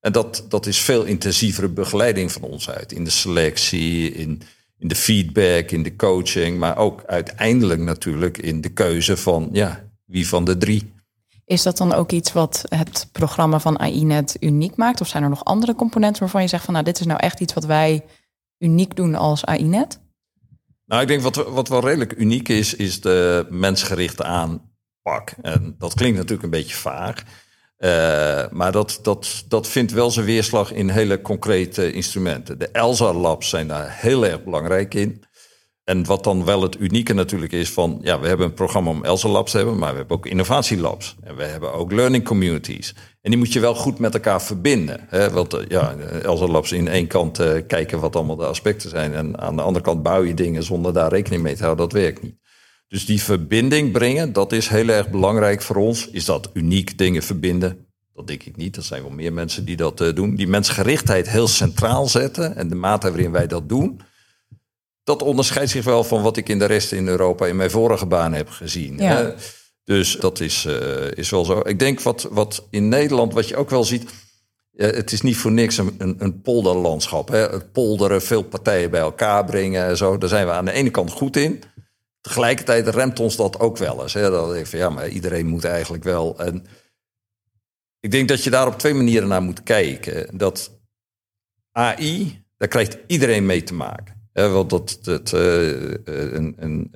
En 0.00 0.12
dat, 0.12 0.44
dat 0.48 0.66
is 0.66 0.78
veel 0.78 1.04
intensievere 1.04 1.68
begeleiding 1.68 2.32
van 2.32 2.42
ons 2.42 2.70
uit. 2.70 2.92
In 2.92 3.04
de 3.04 3.10
selectie, 3.10 4.12
in, 4.12 4.42
in 4.78 4.88
de 4.88 4.94
feedback, 4.94 5.70
in 5.70 5.82
de 5.82 5.96
coaching. 5.96 6.58
Maar 6.58 6.76
ook 6.76 7.04
uiteindelijk 7.04 7.80
natuurlijk 7.80 8.38
in 8.38 8.60
de 8.60 8.68
keuze 8.68 9.16
van 9.16 9.48
ja, 9.52 9.84
wie 10.04 10.28
van 10.28 10.44
de 10.44 10.56
drie. 10.56 10.92
Is 11.44 11.62
dat 11.62 11.76
dan 11.76 11.92
ook 11.92 12.10
iets 12.10 12.32
wat 12.32 12.64
het 12.68 13.08
programma 13.12 13.60
van 13.60 13.76
AINet 13.76 14.36
uniek 14.40 14.76
maakt? 14.76 15.00
Of 15.00 15.08
zijn 15.08 15.22
er 15.22 15.28
nog 15.28 15.44
andere 15.44 15.74
componenten 15.74 16.20
waarvan 16.20 16.42
je 16.42 16.48
zegt 16.48 16.64
van 16.64 16.72
nou 16.72 16.84
dit 16.84 17.00
is 17.00 17.06
nou 17.06 17.20
echt 17.20 17.40
iets 17.40 17.54
wat 17.54 17.64
wij 17.64 18.04
uniek 18.58 18.96
doen 18.96 19.14
als 19.14 19.44
AINet? 19.44 20.00
Nou, 20.86 21.02
ik 21.02 21.08
denk 21.08 21.22
wat, 21.22 21.36
wat 21.36 21.68
wel 21.68 21.80
redelijk 21.80 22.12
uniek 22.16 22.48
is, 22.48 22.74
is 22.74 23.00
de 23.00 23.46
mensgerichte 23.50 24.24
aanpak. 24.24 25.34
En 25.42 25.74
dat 25.78 25.94
klinkt 25.94 26.16
natuurlijk 26.16 26.42
een 26.42 26.50
beetje 26.50 26.76
vaag. 26.76 27.24
Uh, 27.78 28.44
maar 28.50 28.72
dat, 28.72 28.98
dat, 29.02 29.44
dat 29.48 29.68
vindt 29.68 29.92
wel 29.92 30.10
zijn 30.10 30.26
weerslag 30.26 30.72
in 30.72 30.88
hele 30.88 31.20
concrete 31.20 31.92
instrumenten. 31.92 32.58
De 32.58 32.68
ELSA 32.68 33.12
Labs 33.12 33.48
zijn 33.48 33.68
daar 33.68 33.96
heel 34.00 34.26
erg 34.26 34.44
belangrijk 34.44 34.94
in. 34.94 35.22
En 35.84 36.04
wat 36.04 36.24
dan 36.24 36.44
wel 36.44 36.62
het 36.62 36.80
unieke 36.80 37.12
natuurlijk 37.12 37.52
is 37.52 37.70
van, 37.70 37.98
ja, 38.02 38.20
we 38.20 38.28
hebben 38.28 38.46
een 38.46 38.54
programma 38.54 38.90
om 38.90 39.04
ELSA 39.04 39.28
Labs 39.28 39.50
te 39.50 39.56
hebben, 39.56 39.78
maar 39.78 39.90
we 39.90 39.98
hebben 39.98 40.16
ook 40.16 40.26
innovatielabs. 40.26 41.16
En 41.22 41.36
we 41.36 41.42
hebben 41.42 41.72
ook 41.72 41.92
learning 41.92 42.24
communities. 42.24 42.94
En 43.20 43.30
die 43.30 43.38
moet 43.38 43.52
je 43.52 43.60
wel 43.60 43.74
goed 43.74 43.98
met 43.98 44.14
elkaar 44.14 44.42
verbinden. 44.42 45.06
Hè? 45.08 45.30
Want 45.30 45.54
uh, 45.54 45.60
ja, 45.68 45.94
ELSA 46.22 46.46
Labs 46.46 46.72
in 46.72 46.88
één 46.88 47.06
kant 47.06 47.40
uh, 47.40 47.52
kijken 47.66 48.00
wat 48.00 48.16
allemaal 48.16 48.36
de 48.36 48.46
aspecten 48.46 48.90
zijn. 48.90 49.14
En 49.14 49.40
aan 49.40 49.56
de 49.56 49.62
andere 49.62 49.84
kant 49.84 50.02
bouw 50.02 50.22
je 50.22 50.34
dingen 50.34 50.62
zonder 50.62 50.92
daar 50.92 51.10
rekening 51.10 51.42
mee 51.42 51.56
te 51.56 51.62
houden. 51.62 51.88
Dat 51.88 52.00
werkt 52.00 52.22
niet. 52.22 52.36
Dus 52.88 53.06
die 53.06 53.22
verbinding 53.22 53.92
brengen, 53.92 54.32
dat 54.32 54.52
is 54.52 54.68
heel 54.68 54.88
erg 54.88 55.10
belangrijk 55.10 55.62
voor 55.62 55.76
ons. 55.76 56.08
Is 56.10 56.24
dat 56.24 56.50
uniek 56.52 56.98
dingen 56.98 57.22
verbinden? 57.22 57.86
Dat 58.14 58.26
denk 58.26 58.42
ik 58.42 58.56
niet. 58.56 58.76
Er 58.76 58.82
zijn 58.82 59.02
wel 59.02 59.10
meer 59.10 59.32
mensen 59.32 59.64
die 59.64 59.76
dat 59.76 60.00
uh, 60.00 60.14
doen. 60.14 60.34
Die 60.34 60.48
mensgerichtheid 60.48 61.28
heel 61.28 61.48
centraal 61.48 62.06
zetten 62.06 62.56
en 62.56 62.68
de 62.68 62.74
mate 62.74 63.08
waarin 63.08 63.30
wij 63.30 63.46
dat 63.46 63.68
doen. 63.68 64.00
Dat 65.04 65.22
onderscheidt 65.22 65.70
zich 65.70 65.84
wel 65.84 66.04
van 66.04 66.22
wat 66.22 66.36
ik 66.36 66.48
in 66.48 66.58
de 66.58 66.64
rest 66.64 66.92
in 66.92 67.08
Europa 67.08 67.46
in 67.46 67.56
mijn 67.56 67.70
vorige 67.70 68.06
baan 68.06 68.32
heb 68.32 68.48
gezien. 68.48 68.96
Ja. 68.98 69.34
Dus 69.84 70.16
dat 70.16 70.40
is, 70.40 70.64
uh, 70.64 71.10
is 71.10 71.30
wel 71.30 71.44
zo. 71.44 71.60
Ik 71.64 71.78
denk 71.78 72.00
wat, 72.00 72.28
wat 72.30 72.66
in 72.70 72.88
Nederland, 72.88 73.32
wat 73.32 73.48
je 73.48 73.56
ook 73.56 73.70
wel 73.70 73.84
ziet. 73.84 74.10
het 74.76 75.12
is 75.12 75.20
niet 75.20 75.36
voor 75.36 75.52
niks 75.52 75.78
een, 75.78 75.94
een, 75.98 76.16
een 76.18 76.40
polderlandschap. 76.40 77.28
Hè? 77.28 77.38
Het 77.38 77.72
polderen, 77.72 78.22
veel 78.22 78.42
partijen 78.42 78.90
bij 78.90 79.00
elkaar 79.00 79.44
brengen 79.44 79.84
en 79.84 79.96
zo. 79.96 80.18
Daar 80.18 80.28
zijn 80.28 80.46
we 80.46 80.52
aan 80.52 80.64
de 80.64 80.72
ene 80.72 80.90
kant 80.90 81.10
goed 81.10 81.36
in. 81.36 81.62
Tegelijkertijd 82.28 82.88
remt 82.88 83.20
ons 83.20 83.36
dat 83.36 83.60
ook 83.60 83.76
wel 83.76 84.02
eens. 84.02 84.12
Hè? 84.14 84.30
Dat 84.30 84.54
ik 84.54 84.66
van 84.66 84.78
ja, 84.78 84.90
maar 84.90 85.08
iedereen 85.08 85.46
moet 85.46 85.64
eigenlijk 85.64 86.04
wel. 86.04 86.38
En 86.38 86.66
ik 88.00 88.10
denk 88.10 88.28
dat 88.28 88.44
je 88.44 88.50
daar 88.50 88.66
op 88.66 88.78
twee 88.78 88.94
manieren 88.94 89.28
naar 89.28 89.42
moet 89.42 89.62
kijken. 89.62 90.38
Dat 90.38 90.78
AI, 91.72 92.44
daar 92.56 92.68
krijgt 92.68 92.98
iedereen 93.06 93.46
mee 93.46 93.62
te 93.62 93.74
maken. 93.74 94.16
Want 94.32 94.70
dat, 94.70 94.98
dat, 95.02 95.32
uh, 95.32 95.92
een, 96.04 96.54
een, 96.56 96.94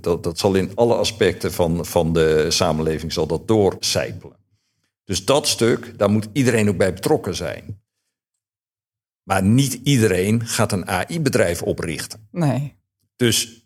dat, 0.00 0.22
dat 0.22 0.38
zal 0.38 0.54
in 0.54 0.70
alle 0.74 0.94
aspecten 0.94 1.52
van, 1.52 1.86
van 1.86 2.12
de 2.12 2.50
samenleving 2.50 3.12
zal 3.12 3.26
dat 3.26 3.48
doorcijpelen. 3.48 4.36
Dus 5.04 5.24
dat 5.24 5.48
stuk, 5.48 5.98
daar 5.98 6.10
moet 6.10 6.28
iedereen 6.32 6.68
ook 6.68 6.76
bij 6.76 6.94
betrokken 6.94 7.34
zijn. 7.34 7.82
Maar 9.22 9.42
niet 9.42 9.80
iedereen 9.82 10.46
gaat 10.46 10.72
een 10.72 10.88
AI-bedrijf 10.88 11.62
oprichten. 11.62 12.28
Nee. 12.30 12.76
Dus 13.16 13.63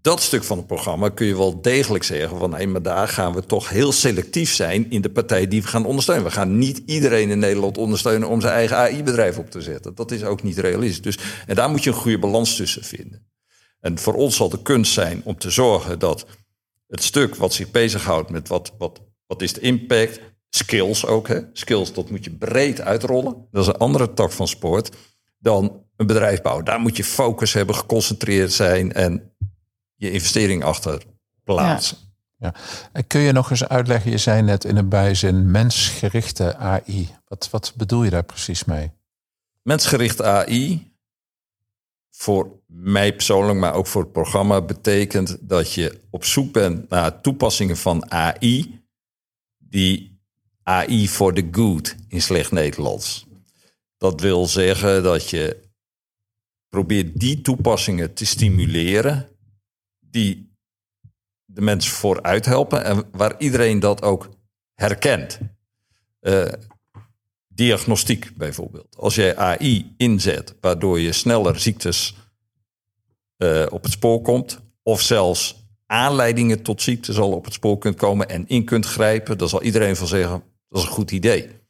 dat 0.00 0.22
stuk 0.22 0.44
van 0.44 0.56
het 0.56 0.66
programma 0.66 1.08
kun 1.08 1.26
je 1.26 1.36
wel 1.36 1.60
degelijk 1.60 2.04
zeggen 2.04 2.38
van 2.38 2.54
hé, 2.54 2.66
maar 2.66 2.82
daar 2.82 3.08
gaan 3.08 3.32
we 3.32 3.46
toch 3.46 3.68
heel 3.68 3.92
selectief 3.92 4.54
zijn 4.54 4.90
in 4.90 5.00
de 5.00 5.10
partij 5.10 5.48
die 5.48 5.62
we 5.62 5.68
gaan 5.68 5.86
ondersteunen. 5.86 6.24
We 6.24 6.30
gaan 6.30 6.58
niet 6.58 6.82
iedereen 6.86 7.30
in 7.30 7.38
Nederland 7.38 7.78
ondersteunen 7.78 8.28
om 8.28 8.40
zijn 8.40 8.52
eigen 8.52 8.76
AI-bedrijf 8.76 9.38
op 9.38 9.50
te 9.50 9.60
zetten. 9.60 9.94
Dat 9.94 10.10
is 10.10 10.24
ook 10.24 10.42
niet 10.42 10.58
realistisch. 10.58 11.02
Dus, 11.02 11.18
en 11.46 11.54
daar 11.54 11.70
moet 11.70 11.84
je 11.84 11.90
een 11.90 11.96
goede 11.96 12.18
balans 12.18 12.56
tussen 12.56 12.84
vinden. 12.84 13.30
En 13.80 13.98
voor 13.98 14.14
ons 14.14 14.36
zal 14.36 14.48
de 14.48 14.62
kunst 14.62 14.92
zijn 14.92 15.20
om 15.24 15.38
te 15.38 15.50
zorgen 15.50 15.98
dat 15.98 16.26
het 16.86 17.02
stuk 17.02 17.34
wat 17.34 17.52
zich 17.52 17.70
bezighoudt 17.70 18.30
met 18.30 18.48
wat, 18.48 18.72
wat, 18.78 19.00
wat 19.26 19.42
is 19.42 19.52
de 19.52 19.60
impact, 19.60 20.20
skills 20.48 21.06
ook. 21.06 21.28
Hè? 21.28 21.40
Skills, 21.52 21.92
dat 21.92 22.10
moet 22.10 22.24
je 22.24 22.30
breed 22.30 22.80
uitrollen. 22.80 23.46
Dat 23.50 23.62
is 23.62 23.68
een 23.68 23.76
andere 23.76 24.12
tak 24.12 24.32
van 24.32 24.48
sport 24.48 24.90
dan 25.38 25.82
een 25.96 26.06
bedrijf 26.06 26.42
bouwen. 26.42 26.64
Daar 26.64 26.80
moet 26.80 26.96
je 26.96 27.04
focus 27.04 27.52
hebben, 27.52 27.74
geconcentreerd 27.74 28.52
zijn 28.52 28.92
en 28.92 29.31
je 30.02 30.10
investering 30.10 30.64
achter 30.64 31.02
plaatsen. 31.44 31.96
Ja. 32.38 32.54
En 32.92 33.06
kun 33.06 33.20
je 33.20 33.32
nog 33.32 33.50
eens 33.50 33.68
uitleggen, 33.68 34.10
je 34.10 34.18
zei 34.18 34.42
net 34.42 34.64
in 34.64 34.76
een 34.76 34.88
bijzin 34.88 35.50
mensgerichte 35.50 36.56
AI. 36.56 37.08
Wat, 37.24 37.48
wat 37.50 37.72
bedoel 37.76 38.02
je 38.02 38.10
daar 38.10 38.24
precies 38.24 38.64
mee? 38.64 38.90
Mensgerichte 39.62 40.24
AI, 40.24 40.92
voor 42.10 42.60
mij 42.66 43.14
persoonlijk, 43.14 43.58
maar 43.58 43.74
ook 43.74 43.86
voor 43.86 44.02
het 44.02 44.12
programma, 44.12 44.60
betekent 44.60 45.36
dat 45.40 45.72
je 45.72 46.00
op 46.10 46.24
zoek 46.24 46.52
bent 46.52 46.88
naar 46.88 47.20
toepassingen 47.20 47.76
van 47.76 48.10
AI 48.10 48.84
die 49.58 50.20
AI 50.62 51.08
for 51.08 51.34
the 51.34 51.48
good 51.50 51.96
in 52.08 52.22
slecht 52.22 52.50
Nederlands. 52.50 53.26
Dat 53.98 54.20
wil 54.20 54.46
zeggen 54.46 55.02
dat 55.02 55.30
je 55.30 55.60
probeert 56.68 57.20
die 57.20 57.40
toepassingen 57.40 58.14
te 58.14 58.26
stimuleren 58.26 59.31
die 60.12 60.56
de 61.44 61.60
mensen 61.60 61.92
vooruit 61.92 62.44
helpen 62.44 62.84
en 62.84 63.04
waar 63.12 63.34
iedereen 63.38 63.80
dat 63.80 64.02
ook 64.02 64.28
herkent. 64.74 65.38
Uh, 66.20 66.44
diagnostiek 67.48 68.36
bijvoorbeeld. 68.36 68.96
Als 68.96 69.14
jij 69.14 69.36
AI 69.36 69.94
inzet, 69.96 70.54
waardoor 70.60 71.00
je 71.00 71.12
sneller 71.12 71.60
ziektes 71.60 72.16
uh, 73.38 73.66
op 73.70 73.82
het 73.82 73.92
spoor 73.92 74.20
komt, 74.20 74.60
of 74.82 75.00
zelfs 75.00 75.66
aanleidingen 75.86 76.62
tot 76.62 76.82
ziektes 76.82 77.18
al 77.18 77.32
op 77.32 77.44
het 77.44 77.54
spoor 77.54 77.78
kunt 77.78 77.96
komen 77.96 78.28
en 78.28 78.48
in 78.48 78.64
kunt 78.64 78.86
grijpen, 78.86 79.38
dan 79.38 79.48
zal 79.48 79.62
iedereen 79.62 79.96
van 79.96 80.06
zeggen 80.06 80.42
dat 80.68 80.80
is 80.80 80.86
een 80.86 80.94
goed 80.94 81.10
idee. 81.10 81.61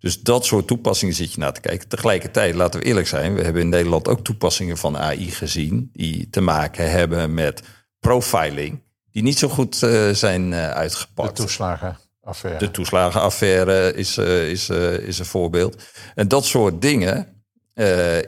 Dus 0.00 0.20
dat 0.20 0.44
soort 0.44 0.66
toepassingen 0.66 1.14
zit 1.14 1.32
je 1.32 1.40
naar 1.40 1.52
te 1.52 1.60
kijken. 1.60 1.88
Tegelijkertijd, 1.88 2.54
laten 2.54 2.80
we 2.80 2.86
eerlijk 2.86 3.06
zijn, 3.06 3.34
we 3.34 3.42
hebben 3.42 3.62
in 3.62 3.68
Nederland 3.68 4.08
ook 4.08 4.24
toepassingen 4.24 4.76
van 4.76 4.96
AI 4.96 5.30
gezien 5.30 5.90
die 5.92 6.30
te 6.30 6.40
maken 6.40 6.90
hebben 6.90 7.34
met 7.34 7.62
profiling, 7.98 8.82
die 9.10 9.22
niet 9.22 9.38
zo 9.38 9.48
goed 9.48 9.82
uh, 9.82 10.10
zijn 10.10 10.52
uh, 10.52 10.70
uitgepakt. 10.70 11.36
De 11.36 11.42
toeslagenaffaire. 11.42 12.58
De 12.58 12.70
toeslagenaffaire 12.70 13.94
is, 13.94 14.18
uh, 14.18 14.50
is, 14.50 14.68
is 15.00 15.18
een 15.18 15.24
voorbeeld. 15.24 15.82
En 16.14 16.28
dat 16.28 16.44
soort 16.44 16.82
dingen, 16.82 17.44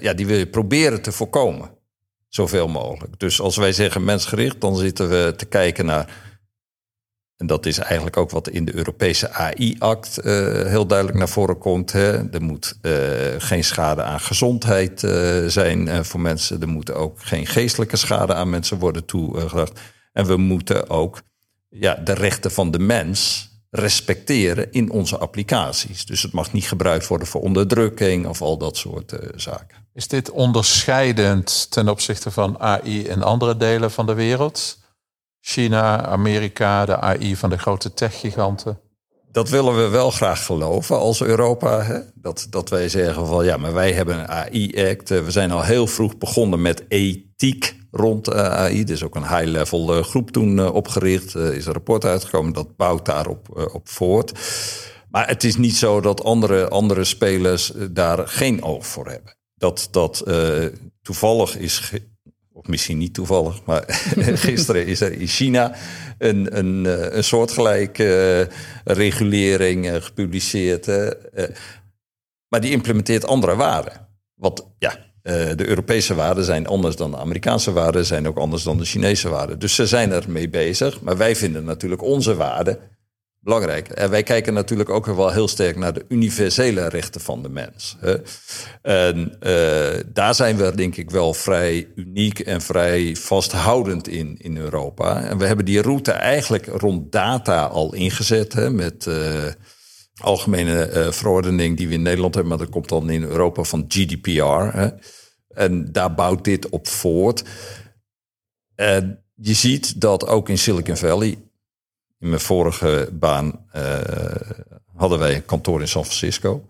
ja, 0.00 0.14
die 0.14 0.26
wil 0.26 0.38
je 0.38 0.46
proberen 0.46 1.02
te 1.02 1.12
voorkomen. 1.12 1.70
Zoveel 2.28 2.68
mogelijk. 2.68 3.18
Dus 3.18 3.40
als 3.40 3.56
wij 3.56 3.72
zeggen 3.72 4.04
mensgericht, 4.04 4.60
dan 4.60 4.76
zitten 4.76 5.08
we 5.08 5.34
te 5.36 5.44
kijken 5.44 5.86
naar 5.86 6.31
en 7.42 7.48
dat 7.48 7.66
is 7.66 7.78
eigenlijk 7.78 8.16
ook 8.16 8.30
wat 8.30 8.48
in 8.48 8.64
de 8.64 8.74
Europese 8.74 9.30
AI-act 9.30 10.18
uh, 10.18 10.24
heel 10.66 10.86
duidelijk 10.86 11.18
naar 11.18 11.28
voren 11.28 11.58
komt. 11.58 11.92
Hè. 11.92 12.30
Er 12.30 12.42
moet 12.42 12.78
uh, 12.82 12.92
geen 13.38 13.64
schade 13.64 14.02
aan 14.02 14.20
gezondheid 14.20 15.02
uh, 15.02 15.46
zijn 15.46 16.04
voor 16.04 16.20
mensen. 16.20 16.60
Er 16.60 16.68
moet 16.68 16.92
ook 16.92 17.22
geen 17.22 17.46
geestelijke 17.46 17.96
schade 17.96 18.34
aan 18.34 18.50
mensen 18.50 18.78
worden 18.78 19.04
toegebracht. 19.04 19.80
En 20.12 20.26
we 20.26 20.36
moeten 20.36 20.90
ook 20.90 21.22
ja, 21.68 21.94
de 21.94 22.12
rechten 22.12 22.50
van 22.50 22.70
de 22.70 22.78
mens 22.78 23.50
respecteren 23.70 24.72
in 24.72 24.90
onze 24.90 25.18
applicaties. 25.18 26.06
Dus 26.06 26.22
het 26.22 26.32
mag 26.32 26.52
niet 26.52 26.68
gebruikt 26.68 27.06
worden 27.06 27.28
voor 27.28 27.40
onderdrukking 27.40 28.26
of 28.26 28.42
al 28.42 28.58
dat 28.58 28.76
soort 28.76 29.18
zaken. 29.36 29.76
Is 29.94 30.08
dit 30.08 30.30
onderscheidend 30.30 31.70
ten 31.70 31.88
opzichte 31.88 32.30
van 32.30 32.58
AI 32.58 33.08
in 33.08 33.22
andere 33.22 33.56
delen 33.56 33.90
van 33.90 34.06
de 34.06 34.14
wereld? 34.14 34.80
China, 35.44 36.06
Amerika, 36.06 36.84
de 36.84 37.00
AI 37.00 37.36
van 37.36 37.50
de 37.50 37.58
grote 37.58 37.94
techgiganten? 37.94 38.80
Dat 39.32 39.48
willen 39.48 39.76
we 39.76 39.88
wel 39.88 40.10
graag 40.10 40.44
geloven 40.44 40.98
als 40.98 41.22
Europa. 41.22 41.82
Hè? 41.82 41.98
Dat, 42.14 42.46
dat 42.50 42.68
wij 42.70 42.88
zeggen 42.88 43.26
van 43.26 43.44
ja, 43.44 43.56
maar 43.56 43.72
wij 43.72 43.92
hebben 43.92 44.18
een 44.18 44.28
AI-act. 44.28 45.08
We 45.08 45.30
zijn 45.30 45.50
al 45.50 45.62
heel 45.62 45.86
vroeg 45.86 46.18
begonnen 46.18 46.62
met 46.62 46.84
ethiek 46.88 47.76
rond 47.90 48.28
eh, 48.28 48.48
AI. 48.48 48.82
Er 48.82 48.90
is 48.90 49.04
ook 49.04 49.14
een 49.14 49.36
high-level 49.36 49.96
eh, 49.96 50.04
groep 50.04 50.30
toen 50.30 50.58
eh, 50.58 50.74
opgericht. 50.74 51.34
Er 51.34 51.54
is 51.54 51.66
een 51.66 51.72
rapport 51.72 52.04
uitgekomen 52.04 52.52
dat 52.52 52.76
bouwt 52.76 53.04
daarop 53.04 53.70
op 53.72 53.88
voort. 53.88 54.32
Maar 55.10 55.28
het 55.28 55.44
is 55.44 55.56
niet 55.56 55.76
zo 55.76 56.00
dat 56.00 56.24
andere, 56.24 56.68
andere 56.68 57.04
spelers 57.04 57.72
daar 57.90 58.28
geen 58.28 58.62
oog 58.62 58.86
voor 58.86 59.08
hebben. 59.08 59.36
Dat, 59.54 59.88
dat 59.90 60.24
toevallig 61.02 61.56
is 61.56 61.92
misschien 62.68 62.98
niet 62.98 63.14
toevallig, 63.14 63.64
maar 63.64 63.84
gisteren 64.48 64.86
is 64.86 65.00
er 65.00 65.12
in 65.12 65.26
China 65.26 65.74
een, 66.18 66.58
een, 66.58 66.86
eh, 66.86 67.16
een 67.16 67.24
soortgelijke 67.24 68.04
uh, 68.04 68.96
regulering 68.96 69.86
uh, 69.86 69.94
gepubliceerd. 69.94 70.86
maar 72.48 72.60
die 72.60 72.70
implementeert 72.70 73.26
andere 73.26 73.56
waarden. 73.56 74.08
Wat 74.34 74.66
ja, 74.78 74.96
de 75.22 75.66
Europese 75.66 76.14
waarden 76.14 76.44
zijn 76.44 76.66
anders 76.66 76.96
dan 76.96 77.10
de 77.10 77.16
Amerikaanse 77.16 77.72
waarden, 77.72 78.04
zijn 78.04 78.28
ook 78.28 78.38
anders 78.38 78.62
dan 78.62 78.78
de 78.78 78.84
Chinese 78.84 79.28
waarden. 79.28 79.58
Dus 79.58 79.74
ze 79.74 79.86
zijn 79.86 80.12
ermee 80.12 80.48
bezig, 80.48 81.00
maar 81.00 81.16
wij 81.16 81.36
vinden 81.36 81.64
natuurlijk 81.64 82.02
onze 82.02 82.34
waarden 82.34 82.78
belangrijk. 83.42 83.88
En 83.88 84.10
wij 84.10 84.22
kijken 84.22 84.54
natuurlijk 84.54 84.90
ook 84.90 85.06
wel 85.06 85.30
heel 85.30 85.48
sterk 85.48 85.76
naar 85.76 85.92
de 85.92 86.04
universele 86.08 86.88
rechten 86.88 87.20
van 87.20 87.42
de 87.42 87.48
mens. 87.48 87.96
En 88.82 89.36
uh, 89.40 90.00
daar 90.12 90.34
zijn 90.34 90.56
we 90.56 90.74
denk 90.74 90.96
ik 90.96 91.10
wel 91.10 91.34
vrij 91.34 91.88
uniek 91.94 92.38
en 92.38 92.60
vrij 92.60 93.16
vasthoudend 93.16 94.08
in 94.08 94.36
in 94.38 94.56
Europa. 94.56 95.22
En 95.22 95.38
we 95.38 95.46
hebben 95.46 95.64
die 95.64 95.82
route 95.82 96.12
eigenlijk 96.12 96.66
rond 96.66 97.12
data 97.12 97.64
al 97.64 97.94
ingezet 97.94 98.52
hè, 98.52 98.70
met 98.70 99.06
uh, 99.06 99.44
algemene 100.20 100.90
uh, 100.90 101.12
verordening 101.12 101.76
die 101.76 101.88
we 101.88 101.94
in 101.94 102.02
Nederland 102.02 102.34
hebben, 102.34 102.52
maar 102.52 102.66
dat 102.66 102.74
komt 102.74 102.88
dan 102.88 103.10
in 103.10 103.22
Europa 103.22 103.62
van 103.62 103.84
GDPR. 103.88 104.76
Hè. 104.78 104.88
En 105.48 105.92
daar 105.92 106.14
bouwt 106.14 106.44
dit 106.44 106.68
op 106.68 106.88
voort. 106.88 107.44
En 108.74 109.24
je 109.34 109.54
ziet 109.54 110.00
dat 110.00 110.26
ook 110.26 110.48
in 110.48 110.58
Silicon 110.58 110.96
Valley 110.96 111.38
in 112.22 112.28
mijn 112.28 112.40
vorige 112.40 113.08
baan 113.12 113.66
uh, 113.76 113.82
hadden 114.94 115.18
wij 115.18 115.34
een 115.34 115.44
kantoor 115.44 115.80
in 115.80 115.88
San 115.88 116.04
Francisco. 116.04 116.64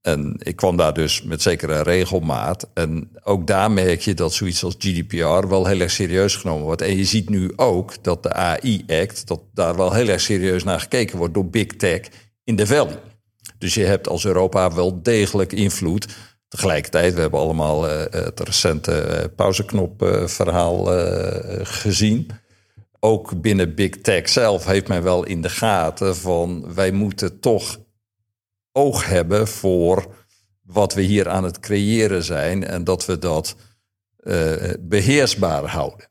En 0.00 0.34
ik 0.38 0.56
kwam 0.56 0.76
daar 0.76 0.94
dus 0.94 1.22
met 1.22 1.42
zekere 1.42 1.82
regelmaat. 1.82 2.68
En 2.74 3.10
ook 3.22 3.46
daar 3.46 3.70
merk 3.70 4.00
je 4.00 4.14
dat 4.14 4.32
zoiets 4.32 4.64
als 4.64 4.74
GDPR 4.78 5.48
wel 5.48 5.66
heel 5.66 5.80
erg 5.80 5.90
serieus 5.90 6.36
genomen 6.36 6.64
wordt. 6.64 6.82
En 6.82 6.96
je 6.96 7.04
ziet 7.04 7.28
nu 7.28 7.52
ook 7.56 8.02
dat 8.02 8.22
de 8.22 8.32
AI-act, 8.32 9.26
dat 9.26 9.40
daar 9.54 9.76
wel 9.76 9.92
heel 9.92 10.08
erg 10.08 10.20
serieus 10.20 10.64
naar 10.64 10.80
gekeken 10.80 11.18
wordt 11.18 11.34
door 11.34 11.46
Big 11.46 11.66
Tech 11.66 12.00
in 12.44 12.56
de 12.56 12.66
Valley. 12.66 12.98
Dus 13.58 13.74
je 13.74 13.84
hebt 13.84 14.08
als 14.08 14.24
Europa 14.24 14.72
wel 14.72 15.02
degelijk 15.02 15.52
invloed. 15.52 16.06
Tegelijkertijd, 16.48 17.14
we 17.14 17.20
hebben 17.20 17.40
allemaal 17.40 17.88
uh, 17.88 18.02
het 18.10 18.40
recente 18.40 19.06
uh, 19.08 19.36
pauzeknop 19.36 20.22
verhaal 20.26 20.84
gezien 21.62 22.30
ook 23.00 23.40
binnen 23.40 23.74
Big 23.74 23.90
Tech 24.00 24.28
zelf 24.28 24.64
heeft 24.64 24.88
men 24.88 25.02
wel 25.02 25.24
in 25.24 25.42
de 25.42 25.48
gaten 25.48 26.16
van 26.16 26.74
wij 26.74 26.92
moeten 26.92 27.40
toch 27.40 27.78
oog 28.72 29.06
hebben 29.06 29.48
voor 29.48 30.06
wat 30.62 30.94
we 30.94 31.02
hier 31.02 31.28
aan 31.28 31.44
het 31.44 31.60
creëren 31.60 32.22
zijn 32.22 32.64
en 32.64 32.84
dat 32.84 33.06
we 33.06 33.18
dat 33.18 33.56
uh, 34.20 34.54
beheersbaar 34.80 35.66
houden. 35.66 36.08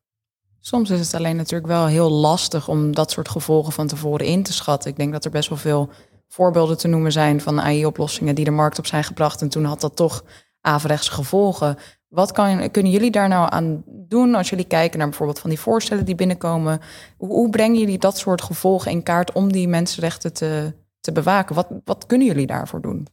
Soms 0.59 0.89
is 0.89 0.99
het 0.99 1.13
alleen 1.13 1.35
natuurlijk 1.35 1.69
wel 1.69 1.85
heel 1.85 2.09
lastig 2.09 2.67
om 2.67 2.95
dat 2.95 3.11
soort 3.11 3.29
gevolgen 3.29 3.73
van 3.73 3.87
tevoren 3.87 4.25
in 4.25 4.43
te 4.43 4.53
schatten. 4.53 4.91
Ik 4.91 4.97
denk 4.97 5.11
dat 5.11 5.25
er 5.25 5.31
best 5.31 5.49
wel 5.49 5.57
veel 5.57 5.89
voorbeelden 6.27 6.77
te 6.77 6.87
noemen 6.87 7.11
zijn 7.11 7.41
van 7.41 7.61
AI-oplossingen 7.61 8.35
die 8.35 8.45
de 8.45 8.51
markt 8.51 8.79
op 8.79 8.85
zijn 8.85 9.03
gebracht. 9.03 9.41
En 9.41 9.49
toen 9.49 9.63
had 9.63 9.81
dat 9.81 9.95
toch 9.95 10.23
averechts 10.61 11.09
gevolgen. 11.09 11.77
Wat 12.09 12.31
kan, 12.31 12.71
kunnen 12.71 12.91
jullie 12.91 13.11
daar 13.11 13.27
nou 13.27 13.51
aan 13.51 13.83
doen 13.85 14.35
als 14.35 14.49
jullie 14.49 14.65
kijken 14.65 14.97
naar 14.97 15.07
bijvoorbeeld 15.07 15.39
van 15.39 15.49
die 15.49 15.59
voorstellen 15.59 16.05
die 16.05 16.15
binnenkomen? 16.15 16.79
Hoe, 17.17 17.29
hoe 17.29 17.49
brengen 17.49 17.79
jullie 17.79 17.97
dat 17.97 18.17
soort 18.17 18.41
gevolgen 18.41 18.91
in 18.91 19.03
kaart 19.03 19.31
om 19.31 19.51
die 19.51 19.67
mensenrechten 19.67 20.33
te, 20.33 20.73
te 20.99 21.11
bewaken? 21.11 21.55
Wat, 21.55 21.67
wat 21.83 22.05
kunnen 22.05 22.27
jullie 22.27 22.47
daarvoor 22.47 22.81
doen? 22.81 23.07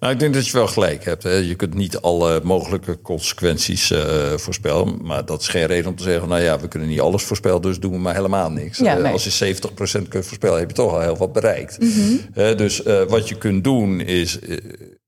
Nou, 0.00 0.12
ik 0.12 0.18
denk 0.18 0.34
dat 0.34 0.46
je 0.46 0.52
wel 0.52 0.66
gelijk 0.66 1.04
hebt. 1.04 1.22
Hè. 1.22 1.32
Je 1.32 1.54
kunt 1.54 1.74
niet 1.74 2.00
alle 2.00 2.40
mogelijke 2.42 3.00
consequenties 3.00 3.90
uh, 3.90 4.00
voorspellen. 4.36 4.98
Maar 5.02 5.24
dat 5.24 5.40
is 5.40 5.48
geen 5.48 5.66
reden 5.66 5.90
om 5.90 5.96
te 5.96 6.02
zeggen: 6.02 6.28
nou 6.28 6.42
ja, 6.42 6.60
we 6.60 6.68
kunnen 6.68 6.88
niet 6.88 7.00
alles 7.00 7.22
voorspellen, 7.22 7.62
dus 7.62 7.80
doen 7.80 7.92
we 7.92 7.98
maar 7.98 8.14
helemaal 8.14 8.50
niks. 8.50 8.78
Ja, 8.78 8.94
nee. 8.94 9.12
Als 9.12 9.38
je 9.38 9.54
70% 9.54 10.08
kunt 10.08 10.26
voorspellen, 10.26 10.58
heb 10.58 10.68
je 10.68 10.74
toch 10.74 10.92
al 10.92 11.00
heel 11.00 11.16
wat 11.16 11.32
bereikt. 11.32 11.80
Mm 11.80 11.90
-hmm. 11.92 12.56
dus 12.56 12.82
wat 13.08 13.28
je 13.28 13.38
kunt 13.38 13.64
doen 13.64 14.00
is 14.00 14.38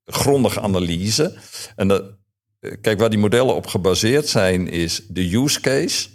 grondige 0.04 0.61
analyse. 0.61 1.34
En 1.76 1.88
dat 1.88 2.02
kijk, 2.81 2.99
waar 2.99 3.11
die 3.11 3.19
modellen 3.19 3.54
op 3.54 3.66
gebaseerd 3.66 4.28
zijn, 4.28 4.69
is 4.69 5.02
de 5.09 5.35
use 5.35 5.61
case 5.61 6.09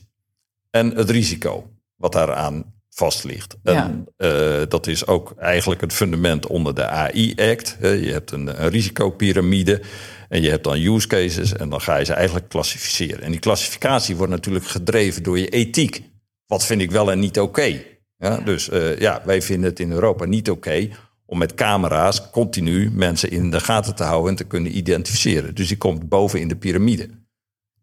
en 0.70 0.96
het 0.96 1.10
risico 1.10 1.70
wat 1.96 2.12
daaraan 2.12 2.76
vast 2.90 3.24
ligt. 3.24 3.58
En 3.64 4.08
uh, 4.18 4.62
dat 4.68 4.88
is 4.88 5.08
ook 5.08 5.34
eigenlijk 5.38 5.82
het 5.82 5.94
fundament 5.94 6.48
onder 6.48 6.76
de 6.76 6.86
AI-act. 6.86 7.78
Je 7.82 8.12
hebt 8.12 8.32
een, 8.32 8.64
een 8.64 8.70
risicopyramide 8.70 9.82
en 10.30 10.42
je 10.42 10.50
hebt 10.50 10.64
dan 10.64 10.82
use 10.82 11.08
cases 11.08 11.54
en 11.54 11.70
dan 11.70 11.82
ga 11.82 11.98
je 11.98 12.06
ze 12.06 12.14
eigenlijk 12.14 12.50
klassificeren. 12.50 13.22
En 13.22 13.32
die 13.32 13.40
klassificatie 13.40 14.16
wordt 14.16 14.32
natuurlijk 14.32 14.66
gedreven 14.66 15.24
door 15.24 15.40
je 15.40 15.50
ethiek. 15.50 16.04
Wat 16.46 16.66
vind 16.66 16.82
ik 16.82 16.92
wel 16.92 17.12
en 17.12 17.20
niet 17.20 17.40
oké? 17.40 17.60
Okay? 17.60 18.00
Ja, 18.18 18.38
dus 18.38 18.70
uh, 18.70 19.00
ja, 19.00 19.22
wij 19.26 19.42
vinden 19.42 19.70
het 19.70 19.80
in 19.80 19.92
Europa 19.92 20.26
niet 20.26 20.50
oké 20.50 20.70
okay 20.70 20.96
om 21.30 21.38
met 21.38 21.54
camera's 21.54 22.30
continu 22.30 22.92
mensen 22.92 23.32
in 23.32 23.52
de 23.52 23.60
gaten 23.60 23.96
te 23.96 24.04
houden 24.04 24.30
en 24.30 24.36
te 24.36 24.44
kunnen 24.44 24.78
identificeren. 24.78 25.56
Dus 25.56 25.68
die 25.68 25.78
komt 25.78 26.10
boven 26.10 26.40
in 26.40 26.48
de 26.48 26.56
piramide. 26.56 27.10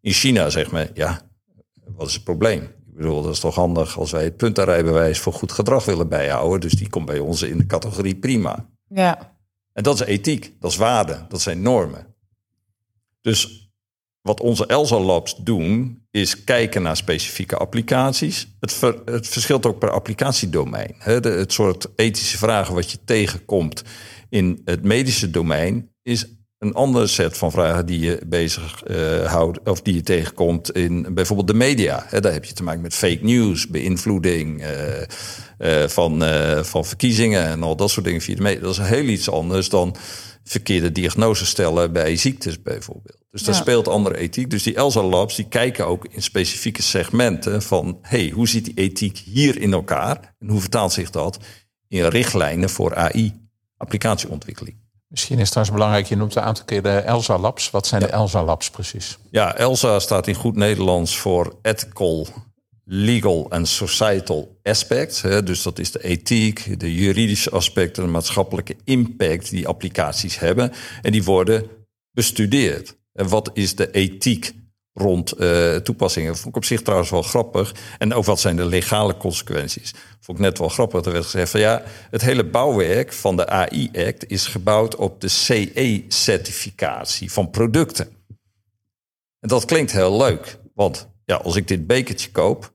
In 0.00 0.12
China 0.12 0.50
zegt 0.50 0.72
men, 0.72 0.90
ja, 0.94 1.20
wat 1.86 2.08
is 2.08 2.14
het 2.14 2.24
probleem? 2.24 2.62
Ik 2.62 2.94
bedoel, 3.00 3.22
dat 3.22 3.32
is 3.32 3.40
toch 3.40 3.54
handig 3.54 3.98
als 3.98 4.10
wij 4.10 4.24
het 4.24 4.36
puntenrijbewijs 4.36 5.18
voor 5.18 5.32
goed 5.32 5.52
gedrag 5.52 5.84
willen 5.84 6.08
bijhouden. 6.08 6.60
Dus 6.60 6.72
die 6.72 6.88
komt 6.88 7.06
bij 7.06 7.18
ons 7.18 7.42
in 7.42 7.58
de 7.58 7.66
categorie 7.66 8.16
prima. 8.16 8.68
Ja. 8.88 9.36
En 9.72 9.82
dat 9.82 9.94
is 9.94 10.06
ethiek, 10.06 10.56
dat 10.60 10.70
is 10.70 10.76
waarde, 10.76 11.26
dat 11.28 11.40
zijn 11.40 11.62
normen. 11.62 12.14
Dus 13.20 13.70
wat 14.20 14.40
onze 14.40 14.66
Elsa 14.66 15.00
Labs 15.00 15.36
doen, 15.36 16.03
is 16.14 16.44
kijken 16.44 16.82
naar 16.82 16.96
specifieke 16.96 17.56
applicaties. 17.56 18.48
Het, 18.60 18.80
het 19.04 19.28
verschilt 19.28 19.66
ook 19.66 19.78
per 19.78 19.90
applicatiedomein. 19.90 20.94
De, 21.04 21.28
het 21.28 21.52
soort 21.52 21.86
ethische 21.96 22.38
vragen 22.38 22.74
wat 22.74 22.90
je 22.90 22.98
tegenkomt 23.04 23.82
in 24.28 24.60
het 24.64 24.82
medische 24.82 25.30
domein, 25.30 25.90
is 26.02 26.26
een 26.58 26.74
andere 26.74 27.06
set 27.06 27.38
van 27.38 27.50
vragen 27.50 27.86
die 27.86 27.98
je 27.98 28.20
bezig 28.26 28.82
uh, 28.86 29.24
houdt, 29.32 29.68
of 29.68 29.82
die 29.82 29.94
je 29.94 30.02
tegenkomt 30.02 30.72
in 30.72 31.14
bijvoorbeeld 31.14 31.48
de 31.48 31.54
media. 31.54 32.06
daar 32.20 32.32
heb 32.32 32.44
je 32.44 32.54
te 32.54 32.62
maken 32.62 32.82
met 32.82 32.94
fake 32.94 33.18
news, 33.20 33.68
beïnvloeding 33.68 34.62
uh, 34.62 34.68
uh, 35.58 35.88
van, 35.88 36.22
van 36.64 36.84
verkiezingen 36.84 37.44
en 37.44 37.62
al 37.62 37.76
dat 37.76 37.90
soort 37.90 38.06
dingen 38.06 38.20
via 38.20 38.34
de 38.34 38.42
media. 38.42 38.60
Dat 38.60 38.78
is 38.78 38.78
heel 38.78 39.04
iets 39.04 39.30
anders 39.30 39.68
dan 39.68 39.96
verkeerde 40.44 40.92
diagnoses 40.92 41.48
stellen 41.48 41.92
bij 41.92 42.16
ziektes 42.16 42.62
bijvoorbeeld. 42.62 43.18
Dus 43.30 43.42
daar 43.42 43.54
speelt 43.54 43.88
andere 43.88 44.16
ethiek. 44.16 44.50
Dus 44.50 44.62
die 44.62 44.74
ELSA 44.74 45.02
Labs 45.02 45.36
die 45.36 45.48
kijken 45.48 45.86
ook 45.86 46.06
in 46.10 46.22
specifieke 46.22 46.82
segmenten 46.82 47.62
van... 47.62 47.98
hey, 48.02 48.30
hoe 48.30 48.48
zit 48.48 48.64
die 48.64 48.74
ethiek 48.74 49.18
hier 49.18 49.60
in 49.60 49.72
elkaar? 49.72 50.34
En 50.38 50.48
hoe 50.48 50.60
vertaalt 50.60 50.92
zich 50.92 51.10
dat 51.10 51.38
in 51.88 52.04
richtlijnen 52.04 52.70
voor 52.70 52.94
AI, 52.94 53.48
applicatieontwikkeling? 53.76 54.83
Misschien 55.14 55.38
is 55.38 55.42
het 55.42 55.50
trouwens 55.50 55.76
belangrijk, 55.76 56.06
je 56.08 56.16
noemt 56.16 56.34
een 56.34 56.42
aantal 56.42 56.64
keer 56.64 56.82
de 56.82 56.98
ELSA 56.98 57.38
Labs. 57.38 57.70
Wat 57.70 57.86
zijn 57.86 58.00
de 58.00 58.06
ELSA 58.06 58.44
Labs 58.44 58.70
precies? 58.70 59.18
Ja, 59.30 59.56
ELSA 59.56 59.98
staat 59.98 60.26
in 60.26 60.34
goed 60.34 60.56
Nederlands 60.56 61.16
voor 61.16 61.58
Ethical 61.62 62.26
legal 62.84 63.46
en 63.50 63.66
societal 63.66 64.60
aspects. 64.62 65.20
Dus 65.20 65.62
dat 65.62 65.78
is 65.78 65.90
de 65.92 66.02
ethiek, 66.02 66.80
de 66.80 66.94
juridische 66.94 67.50
aspecten, 67.50 68.02
de 68.02 68.10
maatschappelijke 68.10 68.76
impact 68.84 69.50
die 69.50 69.68
applicaties 69.68 70.38
hebben. 70.38 70.72
En 71.02 71.12
die 71.12 71.24
worden 71.24 71.66
bestudeerd. 72.12 72.96
En 73.12 73.28
wat 73.28 73.50
is 73.52 73.74
de 73.74 73.90
ethiek 73.90 74.52
rond 74.94 75.40
uh, 75.40 75.76
toepassingen? 75.76 76.36
Vond 76.36 76.46
ik 76.46 76.56
op 76.56 76.64
zich 76.64 76.82
trouwens 76.82 77.10
wel 77.10 77.22
grappig. 77.22 77.74
En 77.98 78.14
ook 78.14 78.24
wat 78.24 78.40
zijn 78.40 78.56
de 78.56 78.64
legale 78.64 79.16
consequenties? 79.16 79.94
Vond 80.20 80.38
ik 80.38 80.44
net 80.44 80.58
wel 80.58 80.68
grappig. 80.68 81.04
Er 81.04 81.12
werd 81.12 81.24
gezegd 81.24 81.50
van 81.50 81.60
ja, 81.60 81.82
het 82.10 82.22
hele 82.22 82.44
bouwwerk 82.44 83.12
van 83.12 83.36
de 83.36 83.48
AI-act 83.48 84.30
is 84.30 84.46
gebouwd 84.46 84.96
op 84.96 85.20
de 85.20 85.28
CE-certificatie 85.28 87.32
van 87.32 87.50
producten. 87.50 88.08
En 89.40 89.48
dat 89.48 89.64
klinkt 89.64 89.92
heel 89.92 90.16
leuk, 90.16 90.58
want 90.74 91.08
ja, 91.24 91.36
als 91.36 91.56
ik 91.56 91.68
dit 91.68 91.86
bekertje 91.86 92.30
koop, 92.30 92.74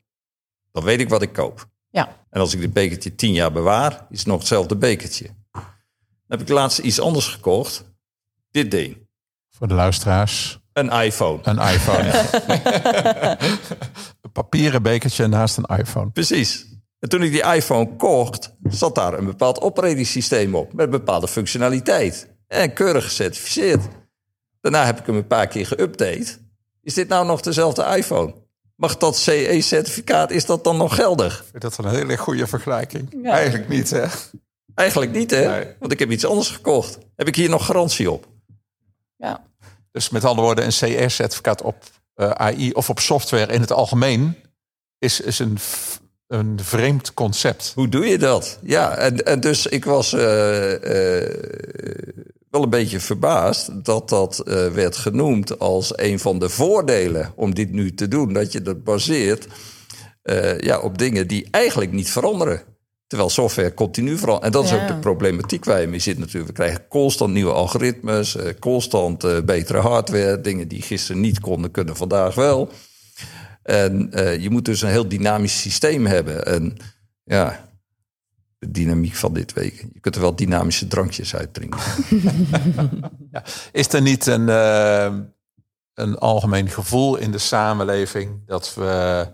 dan 0.71 0.83
weet 0.83 0.99
ik 0.99 1.09
wat 1.09 1.21
ik 1.21 1.33
koop. 1.33 1.67
Ja. 1.89 2.17
En 2.29 2.39
als 2.39 2.53
ik 2.53 2.59
dit 2.59 2.73
bekertje 2.73 3.15
tien 3.15 3.33
jaar 3.33 3.51
bewaar, 3.51 4.05
is 4.09 4.19
het 4.19 4.27
nog 4.27 4.39
hetzelfde 4.39 4.75
bekertje. 4.75 5.29
Dan 5.51 5.63
heb 6.27 6.41
ik 6.41 6.49
laatst 6.49 6.79
iets 6.79 6.99
anders 6.99 7.27
gekocht. 7.27 7.85
Dit 8.51 8.71
ding. 8.71 9.07
Voor 9.49 9.67
de 9.67 9.73
luisteraars. 9.73 10.58
Een 10.73 10.89
iPhone. 10.89 11.39
Een 11.43 11.59
iPhone. 11.59 12.13
een 14.21 14.31
papieren 14.41 14.81
bekertje 14.81 15.27
naast 15.27 15.57
een 15.57 15.77
iPhone. 15.77 16.09
Precies. 16.09 16.65
En 16.99 17.09
toen 17.09 17.21
ik 17.21 17.31
die 17.31 17.43
iPhone 17.43 17.95
kocht, 17.95 18.55
zat 18.63 18.95
daar 18.95 19.13
een 19.13 19.25
bepaald 19.25 19.61
operatingssysteem 19.61 20.55
op. 20.55 20.73
Met 20.73 20.89
bepaalde 20.89 21.27
functionaliteit. 21.27 22.27
En 22.47 22.73
keurig 22.73 23.03
gecertificeerd. 23.03 23.83
Daarna 24.61 24.85
heb 24.85 24.99
ik 24.99 25.05
hem 25.05 25.15
een 25.15 25.27
paar 25.27 25.47
keer 25.47 25.67
geüpdate. 25.67 26.47
Is 26.81 26.93
dit 26.93 27.07
nou 27.07 27.25
nog 27.25 27.41
dezelfde 27.41 27.95
iPhone? 27.95 28.33
Mag 28.75 28.97
dat 28.97 29.17
CE-certificaat, 29.17 30.31
is 30.31 30.45
dat 30.45 30.63
dan 30.63 30.77
nog 30.77 30.95
geldig? 30.95 31.39
Ik 31.39 31.45
vind 31.51 31.61
dat 31.61 31.77
een 31.77 31.89
hele 31.89 32.17
goede 32.17 32.47
vergelijking. 32.47 33.25
Eigenlijk 33.25 33.69
niet, 33.69 33.89
hè? 33.89 34.05
Eigenlijk 34.75 35.11
niet, 35.11 35.31
hè? 35.31 35.75
Want 35.79 35.91
ik 35.91 35.99
heb 35.99 36.11
iets 36.11 36.25
anders 36.25 36.49
gekocht. 36.49 36.97
Heb 37.15 37.27
ik 37.27 37.35
hier 37.35 37.49
nog 37.49 37.65
garantie 37.65 38.11
op? 38.11 38.27
Ja. 39.17 39.48
Dus 39.91 40.09
met 40.09 40.25
andere 40.25 40.45
woorden, 40.45 40.65
een 40.65 40.71
CE-certificaat 40.71 41.61
op 41.61 41.83
eh, 42.13 42.29
AI 42.29 42.71
of 42.71 42.89
op 42.89 42.99
software 42.99 43.53
in 43.53 43.61
het 43.61 43.71
algemeen 43.71 44.35
is, 44.97 45.21
is 45.21 45.39
een, 45.39 45.57
een 46.27 46.59
vreemd 46.61 47.13
concept. 47.13 47.71
Hoe 47.75 47.89
doe 47.89 48.05
je 48.05 48.17
dat? 48.17 48.59
Ja, 48.61 48.95
en, 48.95 49.25
en 49.25 49.39
dus 49.39 49.67
ik 49.67 49.85
was 49.85 50.13
uh, 50.13 50.21
uh, 50.21 51.29
wel 52.49 52.63
een 52.63 52.69
beetje 52.69 52.99
verbaasd 52.99 53.85
dat 53.85 54.09
dat 54.09 54.39
eh, 54.39 54.67
werd 54.67 54.97
genoemd 54.97 55.59
als 55.59 55.97
een 55.97 56.19
van 56.19 56.39
de 56.39 56.49
voordelen 56.49 57.31
om 57.35 57.53
dit 57.53 57.71
nu 57.71 57.93
te 57.93 58.07
doen. 58.07 58.33
Dat 58.33 58.51
je 58.51 58.61
dat 58.61 58.83
baseert 58.83 59.47
eh, 60.21 60.59
ja, 60.59 60.79
op 60.79 60.97
dingen 60.97 61.27
die 61.27 61.47
eigenlijk 61.51 61.91
niet 61.91 62.09
veranderen. 62.09 62.61
Terwijl 63.09 63.29
software 63.29 63.73
continu 63.73 64.17
verandert. 64.17 64.45
En 64.45 64.51
dat 64.51 64.63
is 64.63 64.69
Ja. 64.69 64.81
ook 64.81 64.87
de 64.87 64.95
problematiek 64.97 65.65
waar 65.65 65.81
je 65.81 65.87
mee 65.87 65.99
zit 65.99 66.17
natuurlijk. 66.17 66.47
We 66.47 66.53
krijgen 66.53 66.87
constant 66.87 67.33
nieuwe 67.33 67.51
algoritmes, 67.51 68.35
eh, 68.35 68.53
constant 68.59 69.23
eh, 69.23 69.41
betere 69.41 69.79
hardware. 69.79 70.41
Dingen 70.41 70.67
die 70.67 70.81
gisteren 70.81 71.21
niet 71.21 71.39
konden, 71.39 71.71
kunnen 71.71 71.95
vandaag 71.95 72.35
wel. 72.35 72.69
En 73.63 74.11
eh, 74.11 74.37
je 74.41 74.49
moet 74.49 74.65
dus 74.65 74.81
een 74.81 74.89
heel 74.89 75.07
dynamisch 75.07 75.61
systeem 75.61 76.05
hebben. 76.05 76.45
En 76.45 76.77
ja, 77.23 77.69
de 78.59 78.71
dynamiek 78.71 79.15
van 79.15 79.33
dit 79.33 79.53
week. 79.53 79.85
Je 79.93 79.99
kunt 79.99 80.15
er 80.15 80.21
wel 80.21 80.35
dynamische 80.35 80.87
drankjes 80.87 81.35
uit 81.35 81.53
drinken. 81.53 81.79
Is 83.71 83.93
er 83.93 84.01
niet 84.01 84.25
een, 84.25 84.47
een 85.93 86.17
algemeen 86.17 86.69
gevoel 86.69 87.15
in 87.17 87.31
de 87.31 87.37
samenleving 87.37 88.45
dat 88.45 88.73
we 88.75 89.27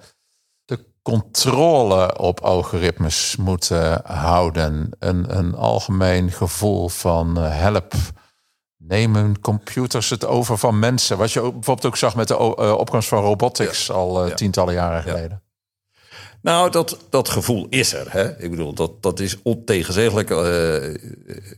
controle 1.05 2.17
op 2.17 2.39
algoritmes 2.39 3.35
moeten 3.35 4.01
houden? 4.03 4.89
Een, 4.99 5.37
een 5.37 5.55
algemeen 5.55 6.31
gevoel 6.31 6.89
van 6.89 7.37
eh, 7.39 7.59
help. 7.59 7.93
Nemen 8.77 9.41
computers 9.41 10.09
het 10.09 10.25
over 10.25 10.57
van 10.57 10.79
mensen? 10.79 11.17
Wat 11.17 11.31
je 11.31 11.39
ook, 11.41 11.53
bijvoorbeeld 11.53 11.85
ook 11.87 11.97
zag 11.97 12.15
met 12.15 12.27
de 12.27 12.37
eh, 12.37 12.71
opkomst 12.71 13.07
van 13.07 13.23
robotics 13.23 13.91
al 13.91 14.21
eh, 14.23 14.29
Ja. 14.29 14.35
tientallen 14.35 14.73
jaren 14.73 14.95
Ja. 15.05 15.11
geleden. 15.11 15.43
Nou, 16.45 16.71
dat, 16.71 16.97
dat 17.09 17.29
gevoel 17.29 17.67
is 17.69 17.93
er. 17.93 18.05
Hè? 18.09 18.43
Ik 18.43 18.49
bedoel, 18.49 18.73
dat, 18.73 19.03
dat 19.03 19.19
is 19.19 19.37
ontegenzeggelijk. 19.43 20.29
Eh, 20.29 20.37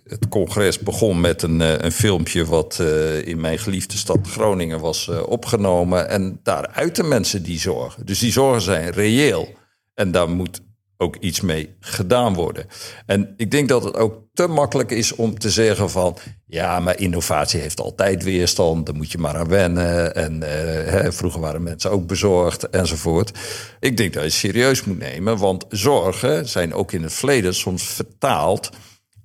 het 0.08 0.28
congres 0.30 0.80
begon 0.80 1.22
met 1.22 1.42
een, 1.42 1.62
eh, 1.62 1.74
een 1.78 1.92
filmpje 1.92 2.46
wat 2.46 2.78
eh, 2.80 3.28
in 3.28 3.40
mijn 3.40 3.60
geliefde 3.60 3.98
stad 3.98 4.28
Groningen 4.28 4.80
was 4.80 5.08
opgenomen. 5.08 6.10
En 6.10 6.40
daar 6.44 6.68
uiten 6.68 7.08
mensen 7.08 7.44
die 7.44 7.60
zorgen. 7.60 8.06
Dus 8.06 8.20
die 8.20 8.32
zorgen 8.32 8.62
zijn 8.62 8.90
reëel. 8.90 9.50
En 9.94 10.12
daar 10.12 10.30
moet 10.30 10.62
ook 10.98 11.16
iets 11.16 11.42
mee 11.42 11.76
gedaan 11.80 12.34
worden. 12.34 12.66
En 13.06 13.34
ik 13.38 13.52
denk 13.52 13.70
dat 13.70 13.84
het 13.84 13.96
ook 13.96 14.28
te 14.34 14.48
makkelijk 14.48 14.92
is 14.92 15.16
om 15.16 15.40
te 15.40 15.50
zeggen 15.50 15.90
van... 15.90 16.18
ja, 16.46 16.80
maar 16.80 17.00
innovatie 17.00 17.60
heeft 17.60 17.80
altijd 17.80 18.24
weerstand, 18.24 18.86
daar 18.86 18.96
moet 18.96 19.12
je 19.12 19.18
maar 19.18 19.38
aan 19.38 19.48
wennen. 19.48 20.16
En 20.16 20.44
eh, 20.44 21.12
vroeger 21.12 21.42
waren 21.42 21.64
mensen 21.64 21.92
ook 21.92 22.08
bezorgd 22.08 22.70
enzovoort. 22.70 23.32
Ik 23.80 23.98
denk 23.98 24.14
dat 24.14 24.22
je 24.22 24.30
het 24.30 24.38
serieus 24.38 24.84
moet 24.84 25.00
nemen, 25.00 25.38
want 25.38 25.66
zorgen 25.70 26.48
zijn 26.48 26.74
ook 26.74 26.92
in 26.92 27.04
het 27.04 27.14
verleden 27.14 27.56
soms 27.56 27.84
vertaald 27.84 28.70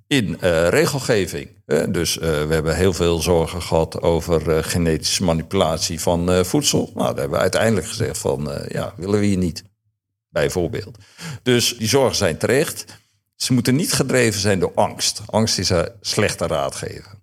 in 0.06 0.40
eh, 0.40 0.68
regelgeving. 0.68 1.48
dus 1.88 2.18
eh, 2.18 2.28
we 2.28 2.54
hebben 2.54 2.76
heel 2.76 2.92
veel 2.92 3.20
zorgen 3.20 3.62
gehad 3.62 4.02
over 4.02 4.64
genetische 4.64 5.24
manipulatie 5.24 6.00
van 6.00 6.44
voedsel. 6.44 6.90
Nou, 6.94 7.06
daar 7.06 7.18
hebben 7.18 7.36
we 7.36 7.42
uiteindelijk 7.42 7.86
gezegd 7.86 8.18
van, 8.18 8.50
ja, 8.68 8.94
willen 8.96 9.20
we 9.20 9.26
hier 9.26 9.36
niet 9.36 9.70
bijvoorbeeld. 10.32 10.98
Dus 11.42 11.76
die 11.78 11.88
zorgen 11.88 12.16
zijn 12.16 12.36
terecht. 12.36 12.84
Ze 13.36 13.52
moeten 13.52 13.76
niet 13.76 13.92
gedreven 13.92 14.40
zijn 14.40 14.58
door 14.58 14.72
angst. 14.74 15.22
Angst 15.26 15.58
is 15.58 15.70
een 15.70 15.88
slechte 16.00 16.46
raadgever. 16.46 17.20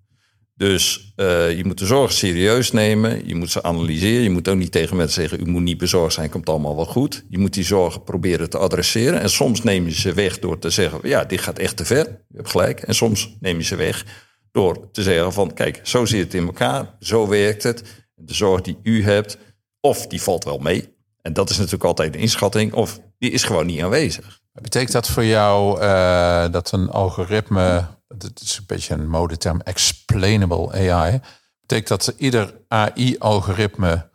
Dus 0.60 1.14
eh, 1.16 1.58
je 1.58 1.66
moet 1.66 1.78
de 1.78 1.86
zorgen 1.86 2.16
serieus 2.16 2.72
nemen. 2.72 3.28
Je 3.28 3.36
moet 3.36 3.52
ze 3.52 3.64
analyseren. 3.64 4.24
Je 4.24 4.30
moet 4.30 4.48
ook 4.48 4.58
niet 4.58 4.72
tegen 4.72 4.96
mensen 4.96 5.22
zeggen: 5.22 5.48
U 5.48 5.52
moet 5.52 5.62
niet 5.62 5.78
bezorgd 5.78 6.14
zijn, 6.14 6.30
komt 6.30 6.50
allemaal 6.50 6.76
wel 6.76 6.86
goed. 6.86 7.26
Je 7.30 7.38
moet 7.38 7.54
die 7.54 7.64
zorgen 7.64 8.04
proberen 8.04 8.50
te 8.50 8.58
adresseren. 8.58 9.22
En 9.22 9.30
soms 9.30 9.64
neem 9.64 9.86
je 9.86 9.94
ze 9.94 10.14
weg 10.14 10.40
door 10.40 10.60
te 10.60 10.70
zeggen: 10.70 11.00
Ja, 11.04 11.26
dit 11.26 11.42
gaat 11.42 11.60
echt 11.60 11.78
te 11.78 11.86
ver. 11.86 12.06
Je 12.06 12.38
hebt 12.38 12.50
gelijk. 12.50 12.82
En 12.82 12.96
soms 12.96 13.38
neem 13.40 13.58
je 13.58 13.64
ze 13.64 13.76
weg 13.76 14.06
door 14.52 14.92
te 14.92 15.04
zeggen: 15.04 15.34
van, 15.34 15.54
Kijk, 15.54 15.80
zo 15.84 16.06
zit 16.06 16.24
het 16.24 16.34
in 16.34 16.46
elkaar. 16.46 16.96
Zo 17.00 17.28
werkt 17.28 17.64
het. 17.64 17.84
De 18.16 18.34
zorg 18.34 18.62
die 18.62 18.78
u 18.84 19.04
hebt, 19.04 19.38
of 19.80 20.08
die 20.08 20.22
valt 20.22 20.44
wel 20.44 20.58
mee. 20.58 20.98
En 21.22 21.34
dat 21.34 21.50
is 21.50 21.58
natuurlijk 21.58 21.84
altijd 21.84 22.16
een 22.16 22.22
inschatting. 22.22 22.74
Of 22.74 23.00
die 23.18 23.32
is 23.32 23.44
gewoon 23.44 23.66
niet 23.66 23.82
aanwezig. 23.82 24.42
Betekent 24.52 24.92
dat 24.92 25.08
voor 25.08 25.26
jou 25.26 25.82
eh, 25.82 26.52
dat 26.52 26.72
een 26.72 26.90
algoritme, 26.90 27.88
dat 28.08 28.42
is 28.42 28.58
een 28.58 28.64
beetje 28.68 28.94
een 28.94 29.10
modeterm, 29.10 29.62
explainable 29.62 30.72
AI, 30.72 31.22
betekent 31.60 31.88
dat 31.88 32.14
ieder 32.18 32.54
AI-algoritme 32.68 34.10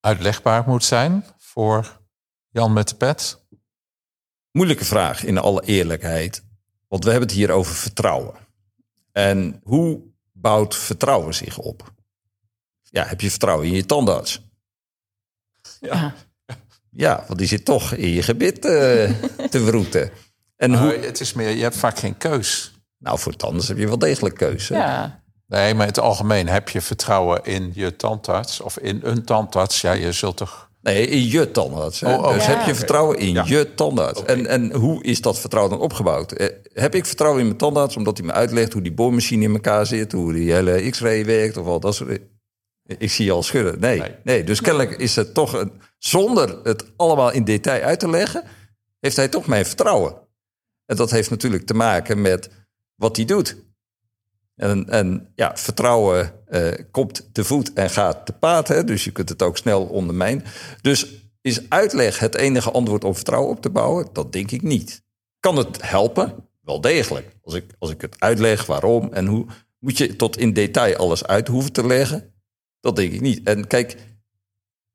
uitlegbaar 0.00 0.64
moet 0.66 0.84
zijn 0.84 1.24
voor 1.38 2.00
Jan 2.48 2.72
met 2.72 2.88
de 2.88 2.94
pet? 2.94 3.46
Moeilijke 4.50 4.84
vraag 4.84 5.24
in 5.24 5.38
alle 5.38 5.62
eerlijkheid. 5.62 6.44
Want 6.88 7.04
we 7.04 7.10
hebben 7.10 7.28
het 7.28 7.38
hier 7.38 7.50
over 7.50 7.74
vertrouwen. 7.74 8.34
En 9.12 9.60
hoe 9.62 10.00
bouwt 10.32 10.76
vertrouwen 10.76 11.34
zich 11.34 11.58
op? 11.58 11.92
Ja, 12.82 13.04
heb 13.04 13.20
je 13.20 13.30
vertrouwen 13.30 13.66
in 13.66 13.72
je 13.72 13.86
tandarts? 13.86 14.51
Ja. 15.82 16.14
Ja, 16.90 17.24
want 17.26 17.38
die 17.38 17.48
zit 17.48 17.64
toch 17.64 17.92
in 17.94 18.08
je 18.08 18.22
gebit 18.22 18.64
eh, 18.64 19.10
te 19.50 19.64
wroeten. 19.64 20.10
En 20.56 20.74
hoe, 20.74 20.92
het 21.00 21.20
is 21.20 21.32
meer, 21.32 21.48
je 21.50 21.62
hebt 21.62 21.76
vaak 21.76 21.98
geen 21.98 22.16
keus. 22.16 22.72
nou, 22.98 23.18
voor 23.18 23.36
tandarts 23.36 23.68
heb 23.68 23.78
je 23.78 23.86
wel 23.86 23.98
degelijk 23.98 24.34
keuze. 24.34 24.74
ja. 24.74 25.20
Nee, 25.46 25.74
maar 25.74 25.82
in 25.82 25.88
het 25.92 26.00
algemeen 26.00 26.48
heb 26.48 26.68
je 26.68 26.80
vertrouwen 26.80 27.44
in 27.44 27.70
je 27.74 27.96
tandarts 27.96 28.60
of 28.60 28.78
in 28.78 29.00
een 29.02 29.24
tandarts. 29.24 29.80
Ja, 29.80 29.92
je 29.92 30.12
zult 30.12 30.36
toch. 30.36 30.70
Nee, 30.80 31.06
in 31.06 31.28
je 31.28 31.50
tandarts. 31.50 32.00
hè. 32.00 32.14
Oh, 32.14 32.22
oh, 32.24 32.32
dus 32.34 32.44
ja. 32.46 32.50
heb 32.56 32.66
je 32.66 32.74
vertrouwen 32.74 33.18
in 33.18 33.32
Ja. 33.32 33.44
je 33.46 33.74
tandarts. 33.74 34.22
En, 34.24 34.46
en 34.46 34.72
hoe 34.72 35.02
is 35.04 35.20
dat 35.20 35.38
vertrouwen 35.38 35.72
dan 35.74 35.82
opgebouwd? 35.82 36.32
Eh, 36.32 36.48
heb 36.72 36.94
ik 36.94 37.06
vertrouwen 37.06 37.40
in 37.40 37.46
mijn 37.46 37.58
tandarts 37.58 37.96
omdat 37.96 38.16
hij 38.18 38.26
me 38.26 38.32
uitlegt 38.32 38.72
hoe 38.72 38.82
die 38.82 38.92
boormachine 38.92 39.44
in 39.44 39.52
elkaar 39.52 39.86
zit, 39.86 40.12
hoe 40.12 40.32
die 40.32 40.52
hele 40.52 40.90
X-ray 40.90 41.24
werkt 41.24 41.56
of 41.56 41.66
al 41.66 41.80
dat 41.80 41.94
soort 41.94 42.20
Ik 42.98 43.10
zie 43.10 43.24
je 43.24 43.32
al 43.32 43.42
schudden. 43.42 43.80
Nee, 43.80 43.98
Nee. 43.98 44.14
nee. 44.24 44.44
dus 44.44 44.60
kennelijk 44.60 44.90
is 44.98 45.16
het 45.16 45.34
toch 45.34 45.52
een, 45.52 45.72
zonder 45.98 46.58
het 46.62 46.84
allemaal 46.96 47.32
in 47.32 47.44
detail 47.44 47.82
uit 47.82 48.00
te 48.00 48.10
leggen, 48.10 48.44
heeft 49.00 49.16
hij 49.16 49.28
toch 49.28 49.46
mijn 49.46 49.66
vertrouwen. 49.66 50.14
En 50.86 50.96
dat 50.96 51.10
heeft 51.10 51.30
natuurlijk 51.30 51.66
te 51.66 51.74
maken 51.74 52.20
met 52.20 52.50
wat 52.94 53.16
hij 53.16 53.24
doet. 53.24 53.56
En, 54.54 54.88
en 54.88 55.32
ja, 55.34 55.56
vertrouwen 55.56 56.32
eh, 56.46 56.72
komt 56.90 57.28
te 57.32 57.44
voet 57.44 57.72
en 57.72 57.90
gaat 57.90 58.26
te 58.26 58.32
paard. 58.32 58.68
Hè? 58.68 58.84
Dus 58.84 59.04
je 59.04 59.10
kunt 59.10 59.28
het 59.28 59.42
ook 59.42 59.56
snel 59.56 59.84
ondermijnen. 59.84 60.44
Dus 60.80 61.06
is 61.40 61.68
uitleg 61.68 62.18
het 62.18 62.34
enige 62.34 62.70
antwoord 62.70 63.04
om 63.04 63.14
vertrouwen 63.14 63.50
op 63.50 63.62
te 63.62 63.70
bouwen? 63.70 64.08
Dat 64.12 64.32
denk 64.32 64.50
ik 64.50 64.62
niet. 64.62 65.02
Kan 65.40 65.56
het 65.56 65.88
helpen? 65.90 66.48
Wel 66.60 66.80
degelijk. 66.80 67.36
Als 67.42 67.54
ik, 67.54 67.64
als 67.78 67.90
ik 67.90 68.00
het 68.00 68.20
uitleg 68.20 68.66
waarom 68.66 69.12
en 69.12 69.26
hoe, 69.26 69.46
moet 69.78 69.98
je 69.98 70.16
tot 70.16 70.36
in 70.36 70.52
detail 70.52 70.96
alles 70.96 71.24
uit 71.24 71.48
hoeven 71.48 71.72
te 71.72 71.86
leggen? 71.86 72.32
Dat 72.82 72.96
denk 72.96 73.12
ik 73.12 73.20
niet. 73.20 73.46
En 73.46 73.66
kijk, 73.66 73.96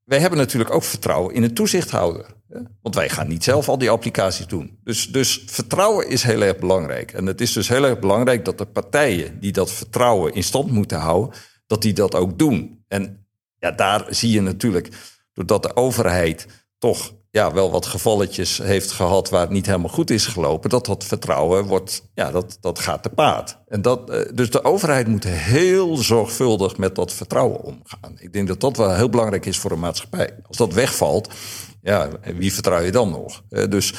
wij 0.03 0.19
hebben 0.19 0.39
natuurlijk 0.39 0.73
ook 0.73 0.83
vertrouwen 0.83 1.33
in 1.33 1.43
een 1.43 1.53
toezichthouder. 1.53 2.35
Want 2.81 2.95
wij 2.95 3.09
gaan 3.09 3.27
niet 3.27 3.43
zelf 3.43 3.69
al 3.69 3.77
die 3.77 3.89
applicaties 3.89 4.47
doen. 4.47 4.79
Dus, 4.83 5.07
dus 5.07 5.43
vertrouwen 5.45 6.07
is 6.09 6.23
heel 6.23 6.41
erg 6.41 6.57
belangrijk. 6.57 7.13
En 7.13 7.25
het 7.25 7.41
is 7.41 7.53
dus 7.53 7.67
heel 7.67 7.85
erg 7.85 7.99
belangrijk 7.99 8.45
dat 8.45 8.57
de 8.57 8.65
partijen 8.65 9.39
die 9.39 9.51
dat 9.51 9.71
vertrouwen 9.71 10.33
in 10.33 10.43
stand 10.43 10.71
moeten 10.71 10.99
houden, 10.99 11.39
dat 11.65 11.81
die 11.81 11.93
dat 11.93 12.15
ook 12.15 12.39
doen. 12.39 12.83
En 12.87 13.27
ja, 13.59 13.71
daar 13.71 14.05
zie 14.09 14.31
je 14.31 14.41
natuurlijk, 14.41 14.89
doordat 15.33 15.63
de 15.63 15.75
overheid 15.75 16.47
toch 16.77 17.13
ja, 17.37 17.53
wel 17.53 17.71
wat 17.71 17.85
gevalletjes 17.85 18.57
heeft 18.57 18.91
gehad 18.91 19.29
waar 19.29 19.41
het 19.41 19.49
niet 19.49 19.65
helemaal 19.65 19.89
goed 19.89 20.09
is 20.09 20.25
gelopen, 20.25 20.69
dat 20.69 20.85
dat 20.85 21.03
vertrouwen 21.03 21.65
wordt, 21.65 22.09
ja, 22.13 22.31
dat, 22.31 22.57
dat 22.61 22.79
gaat 22.79 23.03
te 23.03 23.09
paard. 23.09 23.57
En 23.67 23.81
dat, 23.81 24.09
eh, 24.09 24.19
dus 24.33 24.49
de 24.49 24.63
overheid 24.63 25.07
moet 25.07 25.23
heel 25.23 25.95
zorgvuldig 25.97 26.77
met 26.77 26.95
dat 26.95 27.13
vertrouwen 27.13 27.61
omgaan. 27.61 28.13
Ik 28.17 28.33
denk 28.33 28.47
dat 28.47 28.59
dat 28.59 28.77
wel 28.77 28.95
heel 28.95 29.09
belangrijk 29.09 29.45
is 29.45 29.57
voor 29.57 29.71
een 29.71 29.79
maatschappij. 29.79 30.29
Als 30.47 30.57
dat 30.57 30.73
wegvalt, 30.73 31.33
ja, 31.81 32.09
wie 32.35 32.53
vertrouw 32.53 32.81
je 32.81 32.91
dan 32.91 33.09
nog? 33.09 33.43
Eh, 33.49 33.67
Dus, 33.69 33.93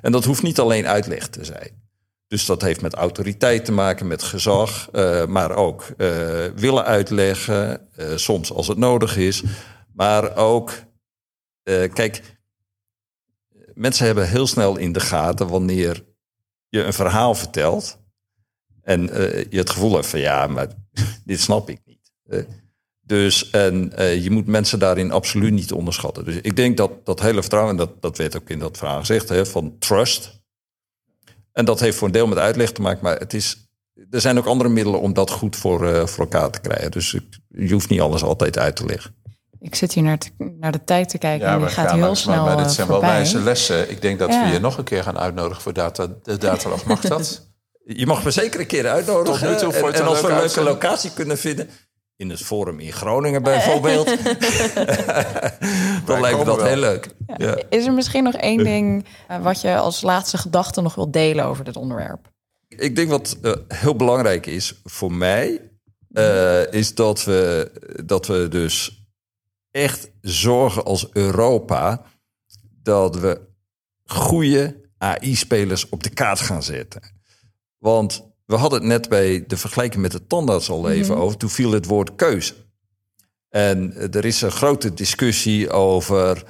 en 0.00 0.12
dat 0.12 0.24
hoeft 0.24 0.42
niet 0.42 0.60
alleen 0.60 0.86
uitleg 0.86 1.28
te 1.28 1.44
zijn. 1.44 1.80
Dus 2.26 2.46
dat 2.46 2.62
heeft 2.62 2.80
met 2.80 2.94
autoriteit 2.94 3.64
te 3.64 3.72
maken, 3.72 4.06
met 4.06 4.22
gezag, 4.22 4.88
eh, 4.92 5.26
maar 5.26 5.56
ook 5.56 5.86
willen 6.54 6.84
uitleggen, 6.84 7.88
soms 8.14 8.52
als 8.52 8.68
het 8.68 8.78
nodig 8.78 9.16
is. 9.16 9.42
Maar 9.94 10.36
ook, 10.36 10.72
kijk, 11.92 12.22
mensen 13.74 14.06
hebben 14.06 14.28
heel 14.28 14.46
snel 14.46 14.76
in 14.76 14.92
de 14.92 15.00
gaten 15.00 15.48
wanneer 15.48 16.04
je 16.68 16.82
een 16.82 16.92
verhaal 16.92 17.34
vertelt 17.34 17.98
en 18.82 19.10
eh, 19.10 19.44
je 19.50 19.58
het 19.58 19.70
gevoel 19.70 19.94
hebt 19.94 20.06
van 20.06 20.20
ja, 20.20 20.46
maar 20.46 20.68
dit 21.24 21.40
snap 21.40 21.68
ik 21.68 21.80
niet. 21.84 22.12
Dus 23.06 23.50
en 23.50 23.96
eh, 23.96 24.22
je 24.22 24.30
moet 24.30 24.46
mensen 24.46 24.78
daarin 24.78 25.10
absoluut 25.10 25.52
niet 25.52 25.72
onderschatten. 25.72 26.24
Dus 26.24 26.36
ik 26.36 26.56
denk 26.56 26.76
dat 26.76 27.06
dat 27.06 27.20
hele 27.20 27.40
vertrouwen, 27.40 27.72
en 27.72 27.78
dat, 27.78 28.02
dat 28.02 28.16
werd 28.16 28.36
ook 28.36 28.48
in 28.48 28.58
dat 28.58 28.78
verhaal 28.78 28.98
gezegd, 28.98 29.28
hè, 29.28 29.46
van 29.46 29.78
trust. 29.78 30.40
En 31.52 31.64
dat 31.64 31.80
heeft 31.80 31.96
voor 31.96 32.06
een 32.06 32.12
deel 32.12 32.26
met 32.26 32.38
uitleg 32.38 32.72
te 32.72 32.80
maken, 32.80 33.02
maar 33.02 33.18
het 33.18 33.34
is, 33.34 33.70
er 34.10 34.20
zijn 34.20 34.38
ook 34.38 34.46
andere 34.46 34.70
middelen 34.70 35.00
om 35.00 35.12
dat 35.12 35.30
goed 35.30 35.56
voor, 35.56 35.88
eh, 35.88 36.06
voor 36.06 36.24
elkaar 36.24 36.50
te 36.50 36.60
krijgen. 36.60 36.90
Dus 36.90 37.16
je 37.48 37.72
hoeft 37.72 37.88
niet 37.88 38.00
alles 38.00 38.22
altijd 38.22 38.58
uit 38.58 38.76
te 38.76 38.84
leggen. 38.84 39.14
Ik 39.62 39.74
zit 39.74 39.92
hier 39.92 40.02
naar, 40.02 40.18
te- 40.18 40.30
naar 40.58 40.72
de 40.72 40.84
tijd 40.84 41.08
te 41.08 41.18
kijken 41.18 41.46
en 41.48 41.56
die 41.56 41.64
we 41.66 41.70
gaat 41.72 41.86
gaan 41.86 41.94
heel 41.96 42.04
langs, 42.04 42.20
snel 42.20 42.44
Maar 42.44 42.56
dit 42.56 42.66
eh, 42.66 42.72
zijn 42.72 42.88
wel 42.88 43.00
wijze 43.00 43.38
lessen. 43.40 43.90
Ik 43.90 44.02
denk 44.02 44.18
dat 44.18 44.28
Ja. 44.32 44.44
we 44.46 44.52
je 44.52 44.58
nog 44.58 44.78
een 44.78 44.84
keer 44.84 45.02
gaan 45.02 45.18
uitnodigen 45.18 45.62
voor 45.62 45.72
data, 45.72 46.06
de 46.22 46.38
datalog. 46.38 46.84
Mag 46.84 47.00
dat? 47.00 47.50
Je 47.84 48.06
mag 48.06 48.24
me 48.24 48.30
zeker 48.30 48.60
een 48.60 48.66
keer 48.66 48.88
uitnodigen. 48.88 49.40
Tot 49.40 49.50
nu 49.50 49.56
toe 49.56 49.72
vond 49.72 49.84
je 49.84 49.86
het 49.90 50.00
en, 50.00 50.06
als 50.06 50.20
we 50.20 50.28
een 50.28 50.38
leuke 50.38 50.62
locatie 50.62 51.12
kunnen 51.12 51.38
vinden... 51.38 51.68
in 52.16 52.30
het 52.30 52.40
Forum 52.42 52.80
in 52.80 52.92
Groningen 52.92 53.42
bijvoorbeeld... 53.42 54.06
dan 56.06 56.20
lijkt 56.20 56.38
me 56.38 56.44
dat 56.44 56.56
wel. 56.56 56.64
heel 56.66 56.76
leuk. 56.76 57.08
Ja. 57.36 57.56
Is 57.68 57.86
er 57.86 57.92
misschien 57.92 58.24
nog 58.24 58.34
één 58.34 58.64
ding 58.64 59.06
eh, 59.28 59.42
wat 59.42 59.60
je 59.60 59.76
als 59.76 60.02
laatste 60.02 60.38
gedachte 60.38 60.80
nog 60.80 60.94
wilt 60.94 61.12
delen 61.12 61.44
over 61.44 61.64
dit 61.64 61.76
onderwerp? 61.76 62.30
Ik 62.68 62.96
denk 62.96 63.08
wat 63.10 63.36
eh, 63.42 63.52
heel 63.68 63.96
belangrijk 63.96 64.46
is 64.46 64.80
voor 64.84 65.12
mij... 65.12 65.70
eh, 66.12 66.72
is 66.72 66.94
dat 66.94 67.24
we, 67.24 67.70
dat 68.04 68.26
we 68.26 68.48
dus 68.48 69.01
echt 69.72 70.10
zorgen 70.20 70.84
als 70.84 71.08
Europa... 71.12 72.04
dat 72.82 73.16
we 73.16 73.40
goede 74.04 74.80
AI-spelers 74.98 75.88
op 75.88 76.02
de 76.02 76.10
kaart 76.10 76.40
gaan 76.40 76.62
zetten. 76.62 77.02
Want 77.78 78.32
we 78.46 78.54
hadden 78.54 78.78
het 78.78 78.88
net 78.88 79.08
bij 79.08 79.44
de 79.46 79.56
vergelijking 79.56 80.02
met 80.02 80.12
de 80.12 80.26
tandarts 80.26 80.70
al 80.70 80.90
even 80.90 81.16
over. 81.16 81.38
Toen 81.38 81.50
viel 81.50 81.72
het 81.72 81.86
woord 81.86 82.14
keuze. 82.14 82.54
En 83.48 83.92
eh, 83.92 84.14
er 84.14 84.24
is 84.24 84.42
een 84.42 84.50
grote 84.50 84.94
discussie 84.94 85.70
over. 85.70 86.44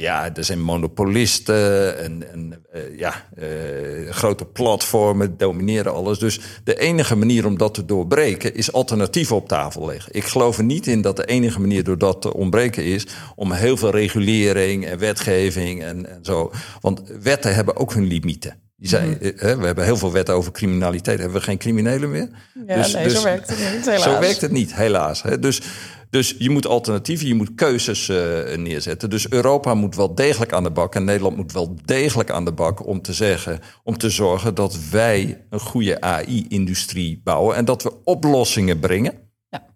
Ja, 0.00 0.34
er 0.34 0.44
zijn 0.44 0.62
monopolisten 0.62 1.98
en, 1.98 2.32
en 2.32 2.64
eh, 2.72 2.98
ja, 2.98 3.24
eh, 3.36 4.10
grote 4.10 4.44
platformen 4.44 5.36
domineren 5.36 5.92
alles. 5.92 6.18
Dus 6.18 6.40
de 6.64 6.78
enige 6.78 7.16
manier 7.16 7.46
om 7.46 7.58
dat 7.58 7.74
te 7.74 7.84
doorbreken 7.84 8.54
is 8.54 8.72
alternatieven 8.72 9.36
op 9.36 9.48
tafel 9.48 9.86
leggen. 9.86 10.14
Ik 10.14 10.24
geloof 10.24 10.58
er 10.58 10.64
niet 10.64 10.86
in 10.86 11.00
dat 11.00 11.16
de 11.16 11.24
enige 11.24 11.60
manier 11.60 11.84
door 11.84 11.98
dat 11.98 12.22
te 12.22 12.34
ontbreken 12.34 12.84
is 12.84 13.06
om 13.34 13.52
heel 13.52 13.76
veel 13.76 13.90
regulering 13.90 14.86
en 14.86 14.98
wetgeving 14.98 15.82
en, 15.82 16.10
en 16.10 16.24
zo. 16.24 16.52
Want 16.80 17.02
wetten 17.22 17.54
hebben 17.54 17.76
ook 17.76 17.94
hun 17.94 18.06
limieten. 18.06 18.60
Die 18.76 18.88
zijn, 18.88 19.20
eh, 19.20 19.32
hè, 19.36 19.56
we 19.56 19.66
hebben 19.66 19.84
heel 19.84 19.96
veel 19.96 20.12
wetten 20.12 20.34
over 20.34 20.52
criminaliteit. 20.52 21.18
Hebben 21.18 21.38
we 21.38 21.44
geen 21.44 21.58
criminelen 21.58 22.10
meer? 22.10 22.28
Ja, 22.66 22.76
Dus- 22.76 22.92
nee, 22.92 23.04
dus- 23.04 23.12
zo 23.12 23.22
werkt 23.22 23.48
het 23.48 23.58
niet, 23.58 23.84
helaas. 23.84 24.02
Zo 24.02 24.20
werkt 24.20 24.40
het 24.40 24.50
niet, 24.50 24.74
helaas. 24.74 25.22
Dus, 25.40 25.62
dus 26.10 26.34
je 26.38 26.50
moet 26.50 26.66
alternatieven, 26.66 27.26
je 27.26 27.34
moet 27.34 27.54
keuzes 27.54 28.08
eh, 28.08 28.56
neerzetten. 28.56 29.10
Dus 29.10 29.30
Europa 29.30 29.74
moet 29.74 29.96
wel 29.96 30.14
degelijk 30.14 30.52
aan 30.52 30.62
de 30.62 30.70
bak 30.70 30.94
en 30.94 31.04
Nederland 31.04 31.36
moet 31.36 31.52
wel 31.52 31.76
degelijk 31.84 32.30
aan 32.30 32.44
de 32.44 32.52
bak 32.52 32.86
om 32.86 33.02
te 33.02 33.12
zeggen, 33.12 33.60
om 33.82 33.98
te 33.98 34.10
zorgen 34.10 34.54
dat 34.54 34.88
wij 34.90 35.44
een 35.50 35.60
goede 35.60 36.00
AI-industrie 36.00 37.20
bouwen 37.24 37.56
en 37.56 37.64
dat 37.64 37.82
we 37.82 37.92
oplossingen 38.04 38.78
brengen. 38.78 39.14
Ja. 39.48 39.66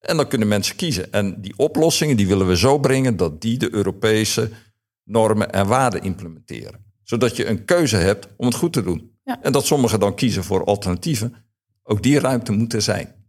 En 0.00 0.16
dan 0.16 0.28
kunnen 0.28 0.48
mensen 0.48 0.76
kiezen. 0.76 1.12
En 1.12 1.40
die 1.40 1.54
oplossingen 1.56 2.16
die 2.16 2.26
willen 2.26 2.46
we 2.46 2.56
zo 2.56 2.78
brengen 2.78 3.16
dat 3.16 3.40
die 3.40 3.58
de 3.58 3.74
Europese 3.74 4.50
normen 5.04 5.52
en 5.52 5.66
waarden 5.66 6.02
implementeren. 6.02 6.84
Zodat 7.02 7.36
je 7.36 7.46
een 7.46 7.64
keuze 7.64 7.96
hebt 7.96 8.28
om 8.36 8.46
het 8.46 8.54
goed 8.54 8.72
te 8.72 8.82
doen. 8.82 9.12
Ja. 9.24 9.42
En 9.42 9.52
dat 9.52 9.66
sommigen 9.66 10.00
dan 10.00 10.14
kiezen 10.14 10.44
voor 10.44 10.64
alternatieven. 10.64 11.34
Ook 11.82 12.02
die 12.02 12.18
ruimte 12.18 12.52
moet 12.52 12.72
er 12.72 12.82
zijn. 12.82 13.23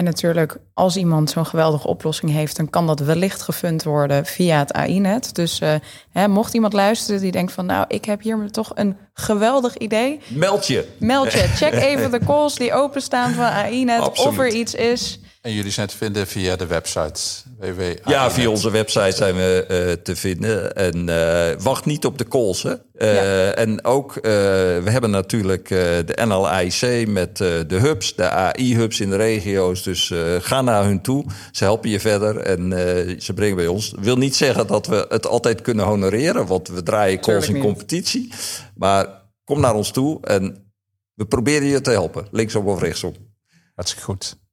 En 0.00 0.06
natuurlijk, 0.06 0.56
als 0.74 0.96
iemand 0.96 1.30
zo'n 1.30 1.46
geweldige 1.46 1.86
oplossing 1.86 2.30
heeft, 2.30 2.56
dan 2.56 2.70
kan 2.70 2.86
dat 2.86 3.00
wellicht 3.00 3.42
gefund 3.42 3.82
worden 3.82 4.26
via 4.26 4.58
het 4.58 4.72
AI-net. 4.72 5.34
Dus 5.34 5.60
eh, 5.60 5.74
hè, 6.10 6.28
mocht 6.28 6.54
iemand 6.54 6.72
luisteren 6.72 7.20
die 7.20 7.32
denkt 7.32 7.52
van, 7.52 7.66
nou, 7.66 7.84
ik 7.88 8.04
heb 8.04 8.22
hier 8.22 8.50
toch 8.50 8.70
een 8.74 8.96
geweldig 9.14 9.76
idee, 9.76 10.20
Meld 10.28 10.66
je. 10.66 10.88
meld 10.98 11.32
je. 11.32 11.38
Check 11.38 11.72
even 11.90 12.10
de 12.10 12.18
calls 12.18 12.54
die 12.54 12.72
openstaan 12.72 13.32
van 13.32 13.44
AI-net, 13.44 14.18
of 14.24 14.38
er 14.38 14.48
iets 14.48 14.74
is. 14.74 15.20
En 15.40 15.52
jullie 15.52 15.70
zijn 15.70 15.86
te 15.88 15.96
vinden 15.96 16.26
via 16.26 16.56
de 16.56 16.66
website 16.66 17.20
www. 17.58 17.82
Ja, 18.04 18.30
via 18.30 18.48
onze 18.48 18.70
website 18.70 19.16
zijn 19.16 19.34
we 19.34 19.64
eh, 19.68 19.92
te 20.02 20.16
vinden. 20.16 20.76
En 20.76 21.08
eh, 21.08 21.60
wacht 21.62 21.84
niet 21.84 22.04
op 22.04 22.18
de 22.18 22.28
calls. 22.28 22.62
Hè. 22.62 22.74
Eh, 22.94 23.14
Ja. 23.14 23.52
En 23.52 23.84
ook, 23.84 24.16
eh, 24.16 24.22
we 24.22 24.82
hebben 24.90 25.10
natuurlijk 25.10 25.70
eh, 25.70 25.78
de 25.78 26.18
NLIC 26.26 27.08
met 27.08 27.40
eh, 27.40 27.48
de 27.66 27.76
hubs, 27.78 28.14
de 28.14 28.28
AI-hubs 28.30 29.00
in 29.00 29.10
de 29.10 29.16
regio's. 29.16 29.82
Dus 29.82 30.10
eh, 30.10 30.18
ga 30.40 30.62
naar 30.62 30.84
hun 30.84 31.02
toe. 31.02 31.24
Ze 31.52 31.64
helpen 31.64 31.90
je 31.90 32.00
verder 32.00 32.36
en 32.36 32.72
eh, 32.72 33.20
ze 33.20 33.32
brengen 33.34 33.56
bij 33.56 33.66
ons. 33.66 33.94
wil 34.00 34.16
niet 34.16 34.36
zeggen 34.36 34.66
dat 34.66 34.86
we 34.86 35.06
het 35.08 35.26
altijd 35.26 35.60
kunnen 35.60 35.84
honoreren, 35.84 36.46
want 36.46 36.68
we 36.68 36.82
draaien 36.82 37.20
calls 37.20 37.48
in 37.48 37.54
niet. 37.54 37.62
competitie. 37.62 38.32
Maar 38.74 39.06
kom 39.44 39.60
naar 39.60 39.74
ons 39.74 39.90
toe 39.90 40.18
en 40.26 40.72
we 41.14 41.26
proberen 41.26 41.66
je 41.68 41.80
te 41.80 41.90
helpen, 41.90 42.26
linksom 42.30 42.66
of 42.66 42.80
rechtsom. 42.80 43.14
Hartstikke 43.74 44.04
goed. 44.04 44.38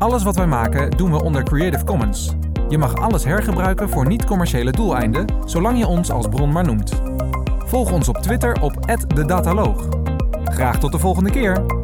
Alles 0.00 0.22
wat 0.22 0.36
wij 0.36 0.46
maken 0.46 0.90
doen 0.90 1.10
we 1.10 1.22
onder 1.22 1.42
Creative 1.42 1.84
Commons. 1.84 2.34
Je 2.68 2.78
mag 2.78 2.94
alles 2.94 3.24
hergebruiken 3.24 3.88
voor 3.88 4.06
niet-commerciële 4.06 4.70
doeleinden, 4.70 5.26
zolang 5.44 5.78
je 5.78 5.86
ons 5.86 6.10
als 6.10 6.28
bron 6.28 6.52
maar 6.52 6.64
noemt. 6.64 7.02
Volg 7.58 7.92
ons 7.92 8.08
op 8.08 8.16
Twitter 8.16 8.60
op 8.62 8.86
@dedataloog. 9.14 9.88
Graag 10.44 10.78
tot 10.78 10.92
de 10.92 10.98
volgende 10.98 11.30
keer. 11.30 11.79